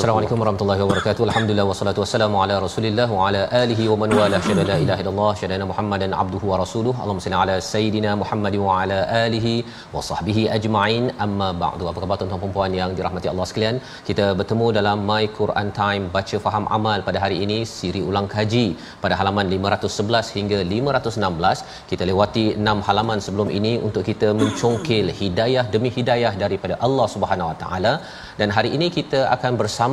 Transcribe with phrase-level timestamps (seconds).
[0.00, 1.22] Assalamualaikum warahmatullahi wabarakatuh.
[1.26, 5.32] Alhamdulillah wassalatu wassalamu ala Rasulillah wa ala alihi wa man wala syada la ilaha illallah
[5.40, 6.94] syada Muhammadan abduhu wa rasuluh.
[7.02, 9.52] Allahumma salli ala sayidina Muhammad wa ala alihi
[9.94, 11.04] wa sahbihi ajma'in.
[11.24, 11.84] Amma ba'du.
[11.90, 13.78] Apa khabar tuan-tuan dan puan yang dirahmati Allah sekalian?
[14.08, 18.64] Kita bertemu dalam My Quran Time baca faham amal pada hari ini siri ulang kaji
[19.04, 21.68] pada halaman 511 hingga 516.
[21.92, 27.52] Kita lewati 6 halaman sebelum ini untuk kita mencongkil hidayah demi hidayah daripada Allah Subhanahu
[27.52, 27.94] wa taala
[28.40, 29.89] dan hari ini kita akan bersama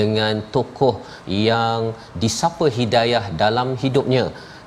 [0.00, 0.94] dengan tokoh
[1.48, 1.80] yang
[2.24, 4.24] disapa hidayah dalam hidupnya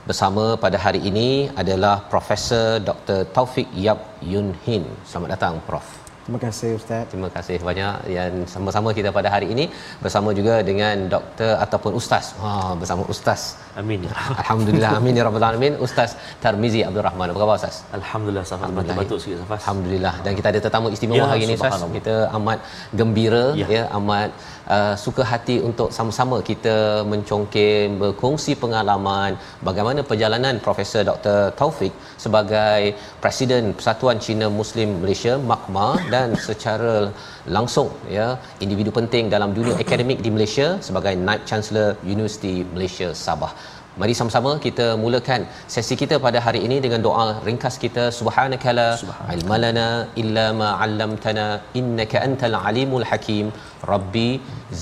[0.10, 1.30] bersama pada hari ini
[1.62, 3.20] adalah Profesor Dr.
[3.36, 4.02] Taufik Yap
[4.34, 4.84] Yun Hin.
[5.10, 5.88] Selamat datang Prof.
[6.26, 7.04] Terima kasih Ustaz.
[7.10, 9.66] Terima kasih banyak yang sama-sama kita pada hari ini
[10.04, 12.26] bersama juga dengan doktor ataupun ustaz.
[12.44, 13.42] Ha bersama ustaz.
[13.82, 14.02] Amin.
[14.42, 15.74] Alhamdulillah amin ya rabbal alamin.
[15.88, 17.30] Ustaz Tarmizi Abdul Rahman.
[17.34, 17.76] Apa khabar ustaz?
[18.00, 19.60] Alhamdulillah Safas batuk sikit Safas.
[19.62, 21.86] Alhamdulillah dan kita ada tetamu istimewa Ya, hari ini ustaz.
[22.00, 22.60] Kita amat
[23.02, 23.68] gembira Ya.
[23.78, 24.30] ya, amat
[24.74, 29.38] uh, suka hati untuk sama-sama kita mencongkel berkongsi pengalaman
[29.68, 31.40] bagaimana perjalanan Profesor Dr.
[31.60, 31.94] Taufik
[32.24, 32.94] sebagai
[33.24, 37.12] Presiden Persatuan Cina Muslim Malaysia MAKMA dan secara
[37.58, 38.28] langsung ya
[38.66, 43.54] individu penting dalam dunia akademik di Malaysia sebagai Naib Chancellor Universiti Malaysia Sabah.
[44.02, 45.42] Mari sama-sama kita mulakan
[45.74, 48.06] sesi kita pada hari ini dengan doa ringkas kita.
[48.18, 48.88] Subhanakala
[49.36, 49.86] ilmalana
[50.22, 51.46] illa ma 'allamtana
[51.82, 53.46] innaka antal alimul hakim.
[53.92, 54.30] Rabbi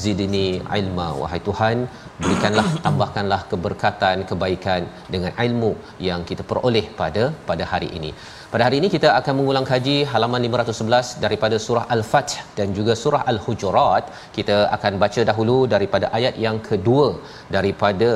[0.01, 0.47] zidni
[0.79, 1.07] ilma.
[1.21, 1.77] Wahai tuhan
[2.23, 4.81] berikanlah tambahkanlah keberkatan kebaikan
[5.15, 5.71] dengan ilmu
[6.09, 8.11] yang kita peroleh pada pada hari ini
[8.53, 13.21] pada hari ini kita akan mengulang kaji halaman 511 daripada surah Al-Fath dan juga surah
[13.31, 14.03] Al-Hujurat.
[14.35, 17.07] Kita akan baca dahulu daripada ayat yang kedua
[17.55, 18.11] daripada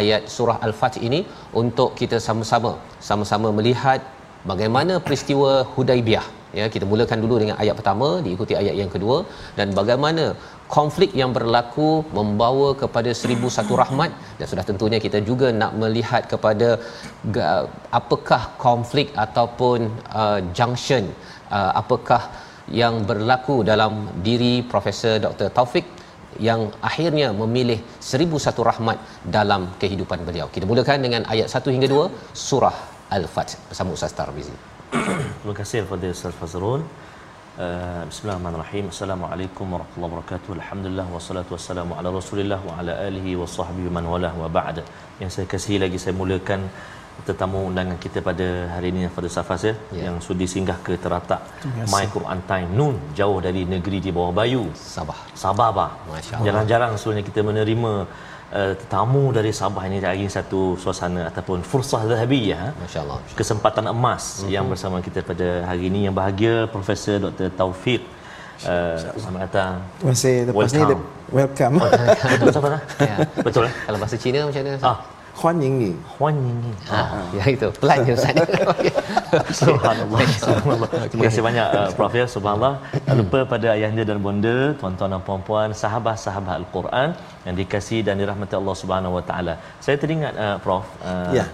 [0.00, 1.20] ayat surah Al-Fath ini
[1.62, 2.72] untuk kita sama-sama
[3.08, 4.02] sama-sama melihat
[4.52, 6.26] bagaimana peristiwa Hudaibiyah.
[6.58, 9.16] Ya, kita mulakan dulu dengan ayat pertama diikuti ayat yang kedua
[9.58, 10.24] dan bagaimana
[10.76, 16.22] konflik yang berlaku membawa kepada seribu satu rahmat dan sudah tentunya kita juga nak melihat
[16.32, 16.68] kepada
[18.00, 19.88] apakah konflik ataupun
[20.22, 21.04] uh, junction
[21.58, 22.22] uh, apakah
[22.80, 23.92] yang berlaku dalam
[24.26, 25.48] diri Profesor Dr.
[25.58, 25.86] Taufik
[26.48, 27.78] yang akhirnya memilih
[28.10, 28.98] seribu satu rahmat
[29.36, 30.46] dalam kehidupan beliau.
[30.54, 32.76] Kita mulakan dengan ayat 1 hingga 2 surah
[33.16, 34.52] Al-Fath bersama Ustaz Tarmizi.
[35.40, 36.82] Terima kasih kepada Ustaz Fazrul.
[37.58, 38.84] Uh, Bismillahirrahmanirrahim.
[38.94, 40.50] Assalamualaikum warahmatullahi wabarakatuh.
[40.62, 44.76] Alhamdulillah wassalatu wassalamu ala Rasulillah wa ala alihi wa sahbihi man walah wa ba'd.
[45.18, 46.70] Yang saya kasihi lagi saya mulakan
[47.26, 50.06] tetamu undangan kita pada hari ini pada Safas ya, Ya.
[50.06, 51.42] yang sudi singgah ke teratak.
[51.90, 55.18] My Quran Time Nun jauh dari negeri di bawah bayu Sabah.
[55.34, 55.90] Sabah bah.
[56.46, 57.92] Jarang-jarang sebenarnya kita menerima
[58.50, 62.58] uh, tetamu dari Sabah ini hari satu suasana ataupun fursah zahabiyah.
[62.58, 62.68] ha?
[62.76, 63.18] Masya-Allah.
[63.34, 64.28] kesempatan emas Mhm.
[64.38, 64.54] mm-hmm.
[64.54, 67.48] yang bersama kita pada hari ini yang bahagia Profesor Dr.
[67.52, 68.02] Taufik
[68.64, 70.36] uh, selamat datang Terima kasih.
[70.46, 70.88] Lepas ni, Welcome.
[70.90, 71.74] dia- welcome.
[72.32, 72.82] betul Safas ah?
[73.00, 73.16] Ya.
[73.38, 74.80] betul eh Kalau bahasa Cina macam mana?
[74.82, 74.98] Ah
[75.38, 75.90] Huan Ying Ni.
[76.18, 76.58] Huan Ying
[76.90, 76.98] Ha,
[77.30, 77.70] ya itu.
[77.78, 78.34] Pelan je Ustaz.
[79.62, 80.20] Subhanallah.
[80.44, 80.88] Subhanallah.
[81.10, 82.26] Terima kasih banyak uh, Prof ya.
[82.34, 82.74] Subhanallah.
[83.06, 87.08] Tak lupa pada ayahanda dan bonda, tuan-tuan dan puan-puan, sahabat-sahabat Al-Quran
[87.46, 89.54] yang dikasihi dan dirahmati Allah Subhanahu Wa Taala.
[89.84, 91.44] Saya teringat uh, Prof uh, Ya.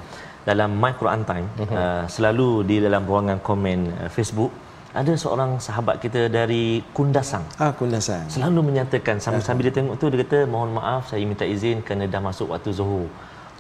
[0.50, 4.52] dalam My Quran Time uh, selalu di dalam ruangan komen uh, Facebook
[4.94, 8.30] ada seorang sahabat kita dari Kundasang Ah, Kundasan.
[8.30, 12.22] selalu menyatakan sambil-sambil dia tengok tu dia kata mohon maaf saya minta izin kerana dah
[12.22, 13.08] masuk waktu zuhur.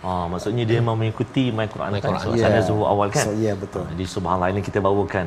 [0.04, 2.20] Ah maksudnya dia memang mengikuti My Quran My Quran.
[2.20, 2.44] sebab Ya.
[2.44, 3.24] sana zuhur awal kan.
[3.24, 3.88] So, ya, betul.
[3.88, 5.26] Ah, Jadi subhanallah ini kita bawakan.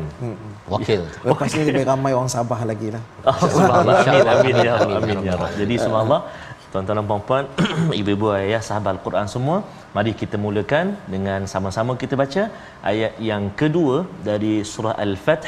[0.70, 1.02] Wakil.
[1.34, 3.02] Lepas ni lebih ramai orang Sabah lagi lah.
[3.26, 4.06] Oh, subhanallah.
[4.06, 5.48] Amin, amin ya Amin, ya ya.
[5.58, 6.22] Jadi subhanallah
[6.68, 7.44] Tuan-tuan dan puan-puan,
[8.00, 9.64] ibu-ibu ayah sahabat Al-Quran semua,
[9.96, 12.44] mari kita mulakan dengan sama-sama kita baca
[12.84, 15.48] ayat yang kedua dari surah Al-Fath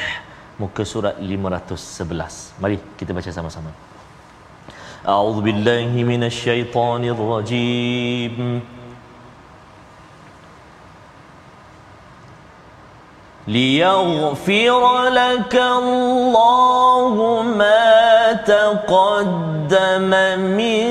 [0.56, 2.56] muka surat 511.
[2.62, 3.70] Mari kita baca sama-sama.
[5.04, 7.16] A'udzu billahi minasyaitonir
[13.50, 20.84] ليغفر لك الله ما تقدم من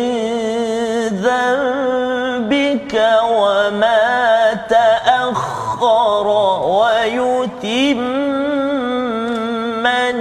[1.23, 6.27] ذنبك وما تأخر
[6.67, 7.99] ويتم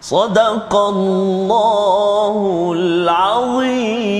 [0.00, 4.14] صدق الله العظيم.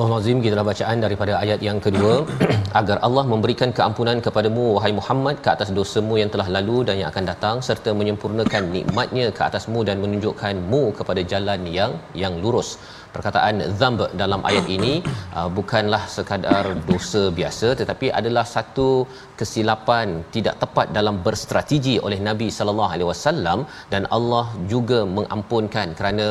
[0.00, 2.12] Surah Al-Azim kita dah bacaan daripada ayat yang kedua.
[2.80, 7.08] Agar Allah memberikan keampunan kepadamu wahai Muhammad ke atas dosamu yang telah lalu dan yang
[7.12, 11.92] akan datang serta menyempurnakan nikmatnya ke atasmu dan menunjukkanmu kepada jalan yang
[12.22, 12.70] yang lurus.
[13.16, 14.92] Perkataan zamb dalam ayat ini
[15.36, 18.88] uh, bukanlah sekadar dosa biasa tetapi adalah satu
[19.40, 23.58] kesilapan tidak tepat dalam berstrategi oleh Nabi sallallahu alaihi wasallam
[23.92, 26.26] dan Allah juga mengampunkan kerana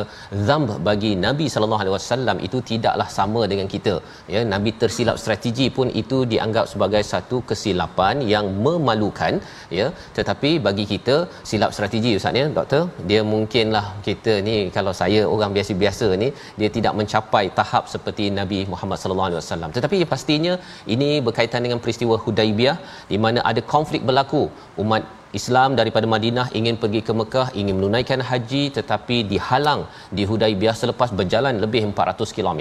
[0.48, 3.94] zamb bagi Nabi sallallahu alaihi wasallam itu tidaklah sama dengan kita.
[4.34, 9.34] Ya Nabi tersilap strategi pun itu dianggap sebagai satu kesilapan yang memalukan
[9.78, 9.86] ya.
[10.18, 11.16] Tetapi bagi kita
[11.50, 16.28] silap strategi ustaz ya doktor dia mungkinlah kita ni kalau saya orang biasa-biasa ni
[16.60, 19.70] dia tidak mencapai tahap seperti Nabi Muhammad sallallahu alaihi wasallam.
[19.76, 20.54] Tetapi pastinya
[20.94, 22.76] ini berkaitan dengan peristiwa Hudaibiyah
[23.12, 24.42] di mana ada konflik berlaku
[24.84, 25.04] umat
[25.38, 29.82] Islam daripada Madinah ingin pergi ke Mekah ingin menunaikan haji tetapi dihalang
[30.16, 32.60] di Hudaibiyah selepas berjalan lebih 400 km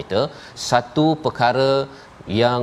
[0.69, 1.73] satu perkara
[2.41, 2.61] yang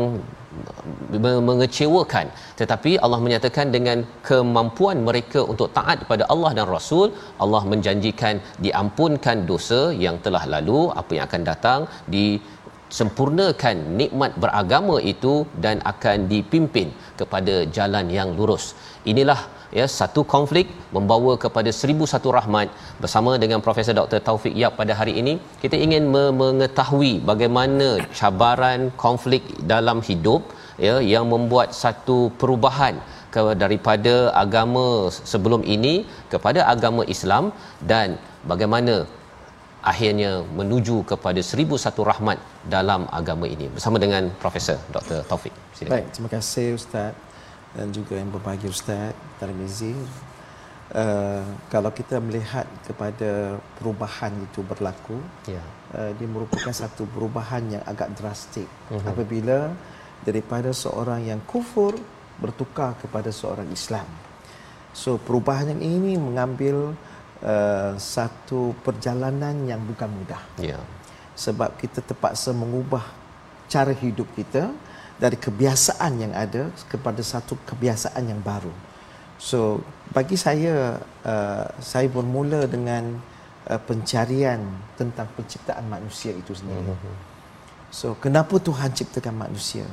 [1.49, 2.27] mengecewakan
[2.61, 7.09] tetapi Allah menyatakan dengan kemampuan mereka untuk taat kepada Allah dan Rasul
[7.45, 8.35] Allah menjanjikan
[8.67, 11.81] diampunkan dosa yang telah lalu apa yang akan datang
[12.15, 12.27] di
[12.99, 15.35] sempurnakan nikmat beragama itu
[15.65, 16.91] dan akan dipimpin
[17.21, 18.65] kepada jalan yang lurus.
[19.13, 19.41] Inilah
[19.79, 20.67] ya satu konflik
[20.97, 22.69] membawa kepada seribu satu rahmat
[23.03, 24.21] bersama dengan Profesor Dr.
[24.27, 26.05] Taufik Yap pada hari ini kita ingin
[26.43, 27.89] mengetahui bagaimana
[28.21, 29.43] cabaran konflik
[29.73, 30.43] dalam hidup
[30.87, 32.97] ya yang membuat satu perubahan
[33.35, 34.87] ke daripada agama
[35.33, 35.95] sebelum ini
[36.33, 37.45] kepada agama Islam
[37.93, 38.17] dan
[38.51, 38.95] bagaimana
[39.87, 45.23] akhirnya menuju kepada seribu satu rahmat dalam agama ini bersama dengan Profesor Dr.
[45.31, 45.55] Taufik.
[45.79, 45.95] Silakan.
[45.95, 47.15] Baik, terima kasih Ustaz
[47.79, 49.95] dan juga yang berbahagia Ustaz Tarmizi.
[50.87, 55.63] Uh, kalau kita melihat kepada perubahan itu berlaku, ya.
[55.95, 59.03] uh, dia merupakan satu perubahan yang agak drastik uh-huh.
[59.07, 59.71] apabila
[60.23, 61.95] daripada seorang yang kufur
[62.43, 64.07] bertukar kepada seorang Islam.
[64.95, 66.95] So perubahan yang ini mengambil
[67.43, 70.43] uh, satu perjalanan yang bukan mudah.
[70.61, 70.81] Ya.
[71.37, 73.05] Sebab kita terpaksa mengubah
[73.69, 74.73] cara hidup kita
[75.17, 78.73] dari kebiasaan yang ada kepada satu kebiasaan yang baru.
[79.37, 83.21] So bagi saya uh, saya bermula dengan
[83.69, 84.65] uh, pencarian
[84.97, 86.89] tentang penciptaan manusia itu sendiri.
[86.89, 87.17] Mm-hmm.
[87.93, 89.85] So kenapa Tuhan ciptakan manusia?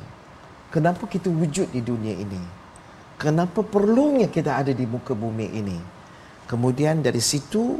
[0.71, 2.39] Kenapa kita wujud di dunia ini?
[3.19, 5.77] Kenapa perlunya kita ada di muka bumi ini?
[6.47, 7.79] Kemudian dari situ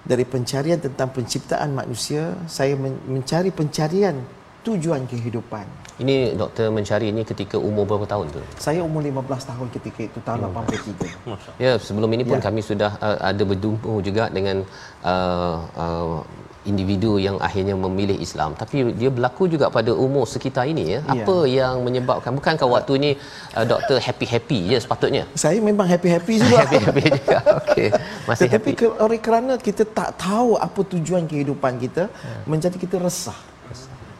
[0.00, 2.72] dari pencarian tentang penciptaan manusia, saya
[3.06, 4.16] mencari pencarian
[4.60, 5.64] tujuan kehidupan.
[6.00, 8.40] Ini doktor mencari ini ketika umur berapa tahun tu?
[8.56, 10.64] Saya umur 15 tahun ketika itu tahun oh.
[10.64, 11.60] 83.
[11.60, 12.44] Ya, sebelum ini pun ya.
[12.44, 14.64] kami sudah uh, ada berjumpa juga dengan
[15.04, 16.20] uh, uh,
[16.68, 18.52] individu yang akhirnya memilih Islam.
[18.52, 21.12] Tapi dia berlaku juga pada umur sekitar ini ya, ya.
[21.16, 22.36] apa yang menyebabkan?
[22.36, 23.10] Bukankah waktu ini
[23.56, 25.24] uh, doktor happy happy je sepatutnya?
[25.32, 26.58] Saya memang happy happy juga.
[26.64, 27.38] Happy happy juga.
[27.64, 27.88] Okey.
[28.28, 28.86] Masih tetapi happy.
[29.00, 32.44] oleh kerana kita tak tahu apa tujuan kehidupan kita ya.
[32.44, 33.36] menjadi kita resah.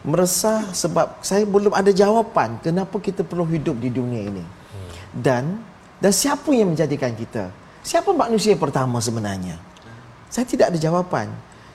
[0.01, 4.41] Meresah sebab saya belum ada jawapan kenapa kita perlu hidup di dunia ini.
[4.41, 4.91] Hmm.
[5.13, 5.45] dan
[6.01, 7.53] dan siapa yang menjadikan kita?
[7.85, 9.61] Siapa manusia pertama sebenarnya?
[10.33, 11.29] Saya tidak ada jawapan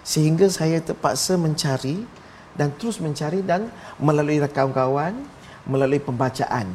[0.05, 2.05] sehingga saya terpaksa mencari
[2.53, 5.17] dan terus mencari dan melalui kawan-kawan
[5.65, 6.69] melalui pembacaan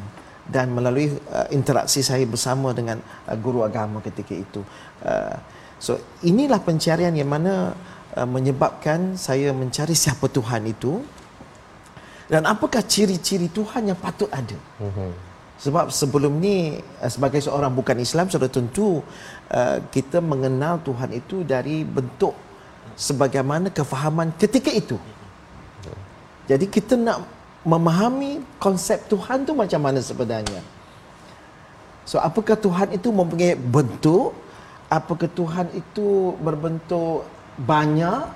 [0.51, 4.61] dan melalui uh, interaksi saya bersama dengan uh, guru agama ketika itu
[5.07, 5.39] uh,
[5.79, 5.95] so
[6.27, 7.71] inilah pencarian yang mana
[8.19, 10.99] uh, menyebabkan saya mencari siapa Tuhan itu
[12.31, 14.55] dan apakah ciri-ciri Tuhan yang patut ada.
[14.79, 15.11] Uh-huh.
[15.59, 19.03] Sebab sebelum ni uh, sebagai seorang bukan Islam sudah tentu
[19.51, 22.50] uh, kita mengenal Tuhan itu dari bentuk
[22.95, 24.97] sebagaimana kefahaman ketika itu.
[26.49, 27.23] Jadi kita nak
[27.61, 30.61] memahami konsep Tuhan tu macam mana sebenarnya.
[32.03, 34.33] So apakah Tuhan itu mempunyai bentuk?
[34.91, 37.23] Apakah Tuhan itu berbentuk
[37.55, 38.27] banyak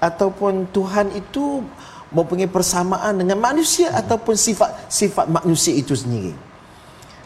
[0.00, 1.60] ataupun Tuhan itu
[2.08, 6.32] mempunyai persamaan dengan manusia ataupun sifat sifat manusia itu sendiri.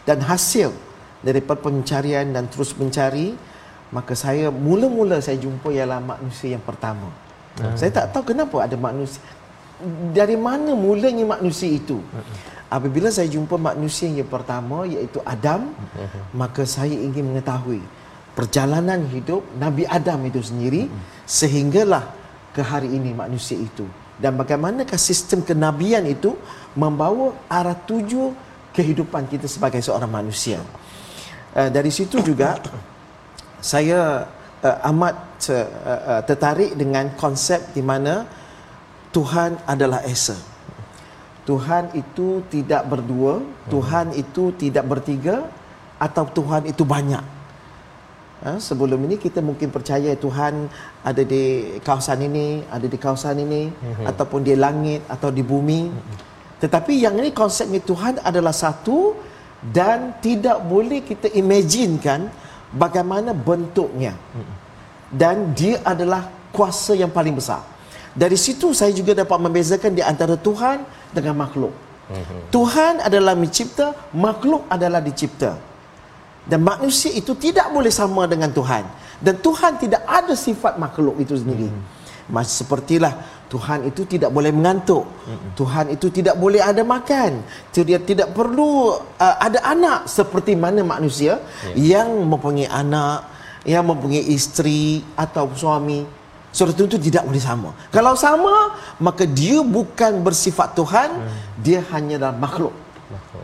[0.03, 0.75] Dan hasil
[1.23, 3.31] daripada pencarian dan terus mencari
[3.93, 7.13] maka saya mula-mula saya jumpa ialah manusia yang pertama.
[7.61, 7.77] Hmm.
[7.77, 9.21] Saya tak tahu kenapa ada manusia
[10.09, 12.01] dari mana mulanya manusia itu.
[12.01, 12.25] Hmm.
[12.73, 16.33] Apabila saya jumpa manusia yang pertama iaitu Adam, hmm.
[16.33, 17.85] maka saya ingin mengetahui
[18.33, 21.01] perjalanan hidup Nabi Adam itu sendiri hmm.
[21.29, 22.09] sehinggalah
[22.49, 23.85] ke hari ini manusia itu
[24.17, 26.37] dan bagaimanakah sistem kenabian itu
[26.77, 28.33] membawa arah tuju
[28.73, 30.61] kehidupan kita sebagai seorang manusia.
[31.53, 32.57] Uh, dari situ juga
[33.63, 34.27] saya
[34.59, 35.15] uh, amat
[35.47, 38.27] uh, uh, tertarik dengan konsep di mana
[39.15, 40.35] Tuhan adalah Esa.
[41.47, 45.43] Tuhan itu tidak berdua, Tuhan itu tidak bertiga
[45.99, 47.23] atau Tuhan itu banyak.
[48.43, 50.67] Ha, sebelum ini kita mungkin percaya Tuhan
[50.99, 54.05] ada di kawasan ini, ada di kawasan ini mm-hmm.
[54.11, 55.87] ataupun di langit atau di bumi.
[55.87, 56.17] Mm-hmm.
[56.59, 59.15] Tetapi yang ini konsepnya Tuhan adalah satu
[59.63, 62.27] dan tidak boleh kita imaginekan
[62.73, 64.17] bagaimana bentuknya?
[65.13, 67.61] Dan dia adalah kuasa yang paling besar.
[68.13, 71.73] Dari situ saya juga dapat membezakan di antara Tuhan dengan makhluk.
[72.53, 75.57] Tuhan adalah mencipta makhluk adalah dicipta.
[76.43, 78.83] Dan manusia itu tidak boleh sama dengan Tuhan.
[79.23, 81.71] Dan Tuhan tidak ada sifat makhluk itu sendiri.
[82.27, 85.05] Mas sepertilah Tuhan itu tidak boleh mengantuk.
[85.53, 87.45] Tuhan itu tidak boleh ada makan.
[87.69, 91.37] Dia tidak perlu uh, ada anak seperti mana manusia
[91.77, 92.01] yeah.
[92.01, 93.29] yang mempunyai anak,
[93.61, 96.01] yang mempunyai isteri atau suami.
[96.53, 97.69] Surat itu tidak boleh sama.
[97.93, 101.37] Kalau sama, maka dia bukan bersifat Tuhan, hmm.
[101.65, 102.73] dia hanya dalam makhluk.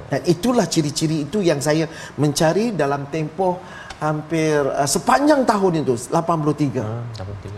[0.10, 1.86] Dan itulah ciri-ciri itu yang saya
[2.18, 3.62] mencari dalam tempoh
[4.02, 6.82] hampir uh, sepanjang tahun itu 83.
[6.82, 7.06] Hmm,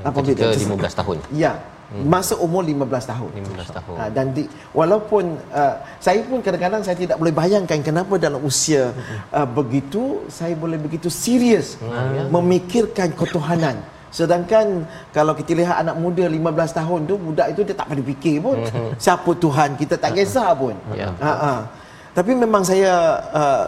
[0.03, 0.59] 83.
[0.59, 0.67] 83.
[0.67, 1.15] 15 tahun.
[1.31, 1.55] Ya.
[1.91, 2.07] Hmm.
[2.07, 3.31] Masa umur 15 tahun.
[3.35, 3.95] 15 tahun.
[3.99, 8.95] Ha, dan di, walaupun uh, saya pun kadang-kadang saya tidak boleh bayangkan kenapa dalam usia
[9.35, 12.31] uh, begitu saya boleh begitu serius hmm.
[12.31, 13.83] memikirkan ketuhanan.
[14.07, 18.35] Sedangkan kalau kita lihat anak muda 15 tahun tu budak itu dia tak pada fikir
[18.39, 18.95] pun hmm.
[18.95, 20.75] siapa Tuhan kita tak kisah pun.
[20.95, 21.11] Ya.
[21.19, 21.53] Ha, ha.
[22.15, 23.65] Tapi memang saya uh,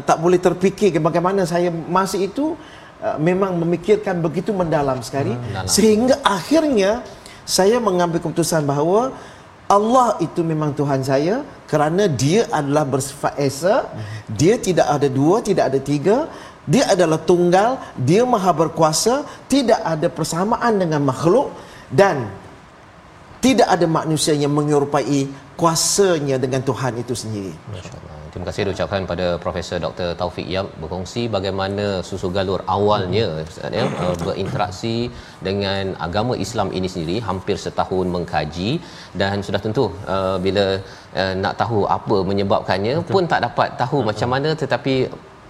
[0.00, 2.56] tak boleh terfikir bagaimana saya masa itu
[3.04, 7.04] uh, memang memikirkan begitu mendalam sekali hmm, sehingga akhirnya
[7.56, 9.12] saya mengambil keputusan bahawa
[9.76, 11.34] Allah itu memang Tuhan saya
[11.68, 13.76] kerana dia adalah bersifat esa.
[14.40, 16.16] Dia tidak ada dua tidak ada tiga.
[16.72, 17.70] Dia adalah tunggal
[18.08, 19.14] dia maha berkuasa
[19.52, 21.50] tidak ada persamaan dengan makhluk
[21.90, 22.30] dan
[23.42, 25.26] tidak ada manusia yang menyerupai
[25.58, 27.52] kuasanya dengan Tuhan itu sendiri.
[27.74, 30.06] Masyaallah Terima kasih diucapkan pada Profesor Dr.
[30.20, 34.94] Taufik Yap berkongsi bagaimana susu galur awalnya Ustaz ya uh, berinteraksi
[35.48, 38.70] dengan agama Islam ini sendiri hampir setahun mengkaji
[39.22, 39.84] dan sudah tentu
[40.14, 40.64] uh, bila
[41.20, 43.14] uh, nak tahu apa menyebabkannya Betul.
[43.14, 44.08] pun tak dapat tahu Betul.
[44.10, 44.94] macam mana tetapi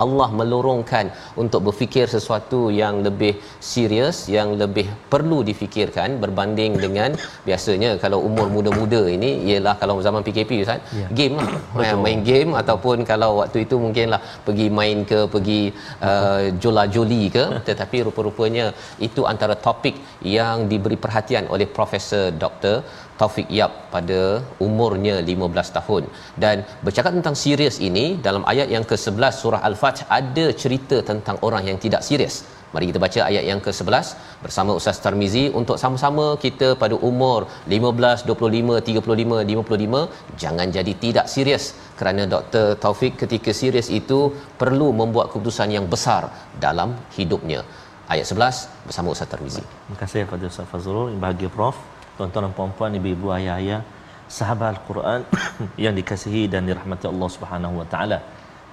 [0.04, 1.06] Allah melorongkan
[1.42, 3.32] untuk berfikir sesuatu yang lebih
[3.72, 7.10] serius yang lebih perlu difikirkan berbanding dengan
[7.48, 11.08] biasanya kalau umur muda-muda ini ialah kalau zaman PKP Ustaz ya.
[11.18, 12.02] game lah Betul.
[12.04, 15.60] main game ataupun kalau waktu itu mungkinlah pergi main ke pergi
[16.10, 18.66] uh, jola-joli ke tetapi rupa-rupanya
[19.08, 19.96] itu antara topik
[20.36, 22.76] yang diberi perhatian oleh Profesor Dr.
[23.20, 24.20] Taufik Yap pada
[24.66, 26.04] umurnya 15 tahun
[26.44, 31.64] dan bercakap tentang serius ini dalam ayat yang ke-11 surah Al-Fath ada cerita tentang orang
[31.70, 32.36] yang tidak serius.
[32.74, 34.06] Mari kita baca ayat yang ke-11
[34.44, 41.26] bersama Ustaz Tarmizi untuk sama-sama kita pada umur 15, 25, 35, 55 jangan jadi tidak
[41.34, 41.64] serius
[42.00, 42.66] kerana Dr.
[42.84, 44.20] Taufik ketika serius itu
[44.62, 46.32] perlu membuat keputusan yang besar
[46.66, 47.60] dalam hidupnya.
[48.12, 49.60] Ayat 11 bersama Ustaz Tarmizi.
[49.60, 51.76] Terima kasih kepada Ustaz Fazrul, bahagia Prof
[52.16, 53.80] tuan-tuan dan puan-puan ibu-ibu ayah-ayah
[54.36, 55.20] sahabat al-Quran
[55.84, 58.18] yang dikasihi dan dirahmati Allah Subhanahu wa taala.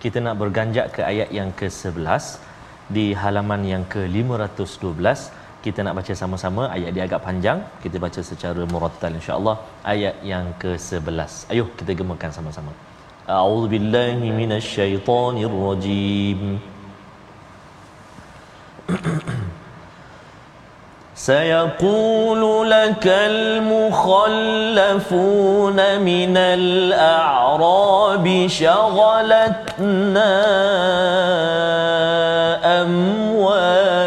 [0.03, 2.23] Kita nak berganjak ke ayat yang ke-11
[2.95, 5.05] di halaman yang ke-512.
[5.65, 7.59] Kita nak baca sama-sama ayat dia agak panjang.
[7.83, 9.55] Kita baca secara murattal insya-Allah
[9.93, 11.31] ayat yang ke-11.
[11.51, 12.71] Ayuh kita gemakan sama-sama.
[13.37, 16.41] A'udzubillahi minasyaitonirrajim.
[21.19, 24.39] سيقول لك المخلفون
[25.99, 30.35] من الأعراب شغلتنا
[32.81, 33.99] أموالنا.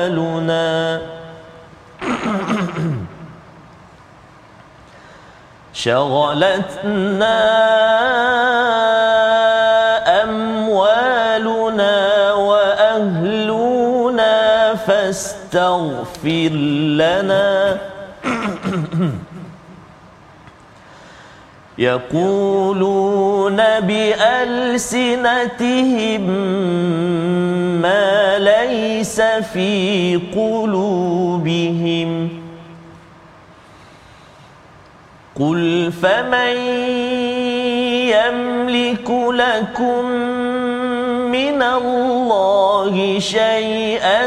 [5.73, 7.43] شغلتنا
[15.53, 16.53] فاستغفر
[16.97, 17.79] لنا.
[21.79, 25.11] يقولون بألسنتهم
[27.83, 32.29] ما ليس في قلوبهم.
[35.41, 36.57] قل فمن
[38.13, 40.32] يملك لكم
[41.33, 44.27] من الله شيئا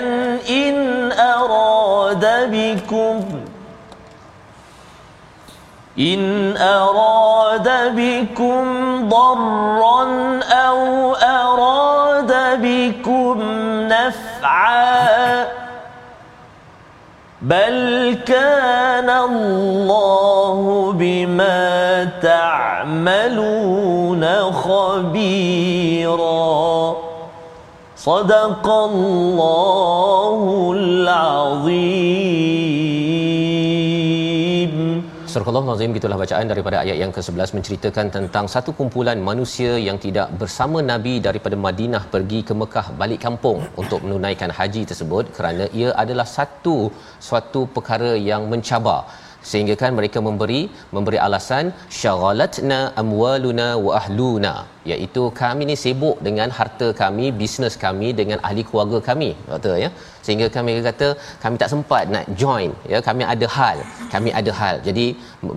[0.49, 3.23] إن أراد بكم
[5.99, 8.63] إن أراد بكم
[9.09, 10.03] ضرا
[10.43, 12.31] أو أراد
[12.61, 13.41] بكم
[13.87, 15.45] نفعا
[17.41, 23.45] بل كان الله بما تعملون
[24.51, 26.25] خبيرا.
[28.04, 30.40] صدق الله
[30.76, 32.30] العظيم
[35.30, 39.98] Surah Allah Nazim gitulah bacaan daripada ayat yang ke-11 menceritakan tentang satu kumpulan manusia yang
[40.04, 45.66] tidak bersama Nabi daripada Madinah pergi ke Mekah balik kampung untuk menunaikan haji tersebut kerana
[45.80, 46.76] ia adalah satu
[47.28, 49.00] suatu perkara yang mencabar
[49.50, 50.60] sehingga kan mereka memberi
[50.96, 51.66] memberi alasan
[52.00, 54.52] syaghalatna amwaluna wa ahluna
[54.91, 59.89] iaitu kami ni sibuk dengan harta kami bisnes kami dengan ahli keluarga kami betul ya.
[60.25, 61.07] Sehingga kami kata
[61.43, 62.99] kami tak sempat nak join ya.
[63.07, 63.77] Kami ada hal
[64.13, 64.75] kami ada hal.
[64.87, 65.07] Jadi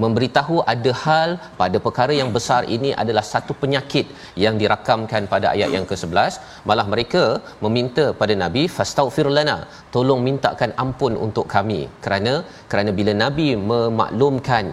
[0.05, 4.07] memberitahu ada hal pada perkara yang besar ini adalah satu penyakit
[4.45, 6.35] yang dirakamkan pada ayat yang ke-11
[6.71, 7.25] malah mereka
[7.65, 9.59] meminta pada nabi fastaghfir lana
[9.97, 11.81] tolong mintakan ampun untuk kami.
[12.05, 12.35] Kerana
[12.71, 14.67] kerana bila nabi memaklumkan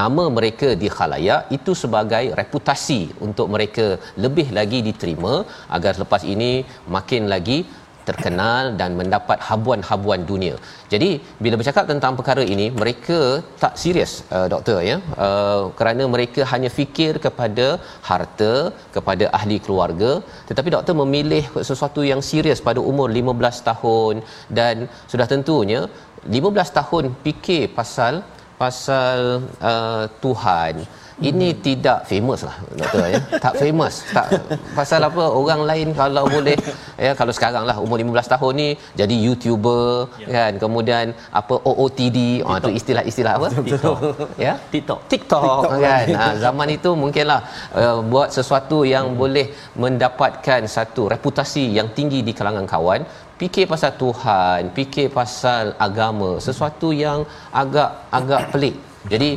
[0.00, 3.86] nama mereka di khalayak itu sebagai reputasi untuk mereka
[4.24, 5.34] lebih lagi diterima
[5.76, 6.52] agar lepas ini
[6.96, 7.58] makin lagi
[8.08, 10.54] terkenal dan mendapat habuan-habuan dunia.
[10.92, 11.10] Jadi
[11.44, 13.18] bila bercakap tentang perkara ini mereka
[13.62, 14.96] tak serius uh, doktor ya.
[15.26, 17.66] Uh, kerana mereka hanya fikir kepada
[18.10, 18.52] harta
[18.96, 20.12] kepada ahli keluarga.
[20.50, 24.14] Tetapi doktor memilih sesuatu yang serius pada umur 15 tahun
[24.60, 24.76] dan
[25.12, 25.82] sudah tentunya
[26.38, 28.14] 15 tahun fikir pasal
[28.62, 29.18] pasal
[29.70, 30.74] uh, Tuhan
[31.30, 31.60] ini hmm.
[31.66, 33.20] tidak famous lah doktor ya.
[33.44, 34.26] Tak famous tak.
[34.78, 36.56] Pasal apa orang lain kalau boleh
[37.04, 38.68] ya kalau sekarang lah umur 15 tahun ni
[39.00, 40.28] jadi youtuber ya.
[40.36, 40.52] kan.
[40.62, 41.06] Kemudian
[41.40, 43.48] apa OOTD ah tu istilah-istilah apa?
[43.54, 43.98] TikTok
[44.46, 44.54] ya.
[44.74, 45.00] TikTok.
[45.12, 46.06] TikTok, TikTok kan.
[46.18, 47.40] ha, zaman itu mungkinlah
[47.80, 49.20] uh, buat sesuatu yang hmm.
[49.22, 49.46] boleh
[49.82, 53.02] mendapatkan satu reputasi yang tinggi di kalangan kawan.
[53.40, 57.26] Fikir pasal Tuhan fikir pasal agama sesuatu yang
[57.62, 58.76] agak agak pelik.
[59.12, 59.30] Jadi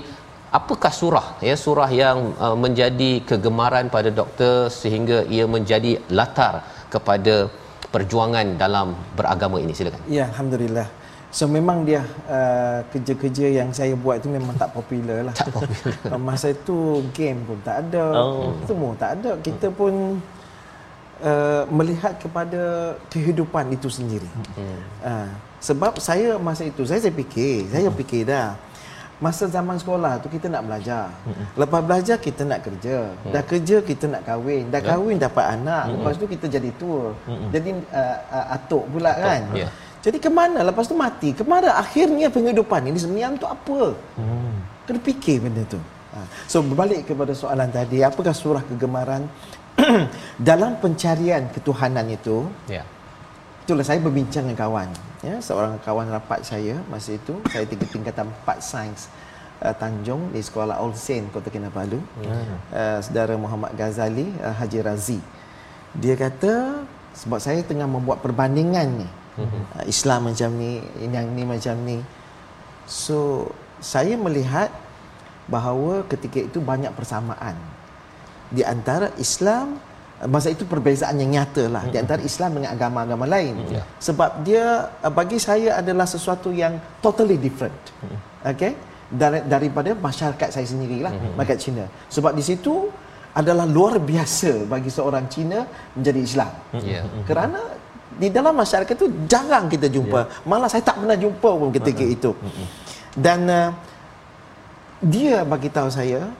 [0.58, 6.64] apakah surah ya surah yang uh, menjadi kegemaran pada doktor sehingga ia menjadi latar
[6.94, 7.36] kepada
[7.94, 8.88] perjuangan dalam
[9.18, 9.74] beragama ini?
[9.78, 10.02] Silakan.
[10.18, 10.88] Ya alhamdulillah.
[11.36, 15.34] So memang dia uh, kerja-kerja yang saya buat itu memang tak popular lah.
[15.36, 16.20] Tak popular.
[16.28, 18.06] Masa itu game pun tak ada.
[18.16, 18.56] Oh.
[18.64, 19.32] semua tak ada.
[19.48, 20.16] Kita pun
[21.20, 24.30] uh, melihat kepada kehidupan itu sendiri.
[24.56, 24.80] Hmm.
[25.04, 25.30] uh,
[25.66, 27.98] sebab saya masa itu saya saya fikir saya hmm.
[27.98, 28.54] fikir dah
[29.24, 31.08] masa zaman sekolah tu kita nak belajar.
[31.24, 31.46] Mm-hmm.
[31.56, 32.98] Lepas belajar kita nak kerja.
[33.08, 33.32] Mm-hmm.
[33.32, 34.64] Dah kerja kita nak kahwin.
[34.68, 34.90] Dah yeah.
[34.92, 35.84] kahwin dapat anak.
[35.88, 35.96] Mm-hmm.
[36.04, 37.16] Lepas tu kita jadi tua.
[37.28, 37.50] Mm-hmm.
[37.56, 39.24] Jadi uh, uh, atuk pula atuk.
[39.24, 39.42] kan.
[39.56, 39.72] Yeah.
[40.06, 41.34] Jadi ke mana lepas tu mati?
[41.34, 43.98] Ke mana akhirnya penghidupan ini sebenarnya untuk apa?
[44.22, 44.56] Mm.
[44.86, 45.82] Kena fikir benda tu.
[46.14, 46.20] Ha.
[46.46, 49.26] So berbalik kepada soalan tadi, apakah surah kegemaran
[50.38, 52.46] dalam pencarian ketuhanan itu?
[52.70, 52.86] Yeah.
[53.66, 54.90] Itulah saya berbincang dengan kawan
[55.26, 55.42] ya.
[55.42, 59.10] Seorang kawan rapat saya masa itu saya tingkat tingkatan 4 sains
[59.66, 61.98] uh, Tanjung di sekolah All Saint Kota Kinabalu.
[61.98, 62.62] Hmm.
[62.70, 65.20] uh, saudara Muhammad Ghazali uh, Haji Razi.
[65.98, 66.86] Dia kata
[67.18, 69.10] sebab saya tengah membuat perbandingan ni
[69.42, 69.82] hmm.
[69.82, 72.06] uh, Islam macam ni yang ni macam ni.
[72.86, 73.50] So
[73.82, 74.70] saya melihat
[75.50, 77.58] bahawa ketika itu banyak persamaan.
[78.54, 79.82] Di antara Islam
[80.24, 83.86] masa itu perbezaan yang nyata lah di antara Islam dengan agama-agama lain yeah.
[84.00, 87.76] sebab dia eh, bagi saya adalah sesuatu yang totally different
[88.42, 88.74] okay
[89.06, 92.90] Dar- daripada masyarakat saya sendirilah masyarakat Cina sebab di situ
[93.36, 97.04] adalah luar biasa bagi seorang Cina menjadi Islam yeah.
[97.28, 97.60] kerana
[98.16, 100.20] di dalam masyarakat tu jarang kita jumpa.
[100.24, 100.32] Ya.
[100.48, 102.16] Malah saya tak pernah jumpa pun ketika uh-huh.
[102.16, 102.32] itu.
[102.32, 102.68] Uh-huh.
[103.16, 103.70] Dan uh,
[105.04, 106.32] dia bagi tahu saya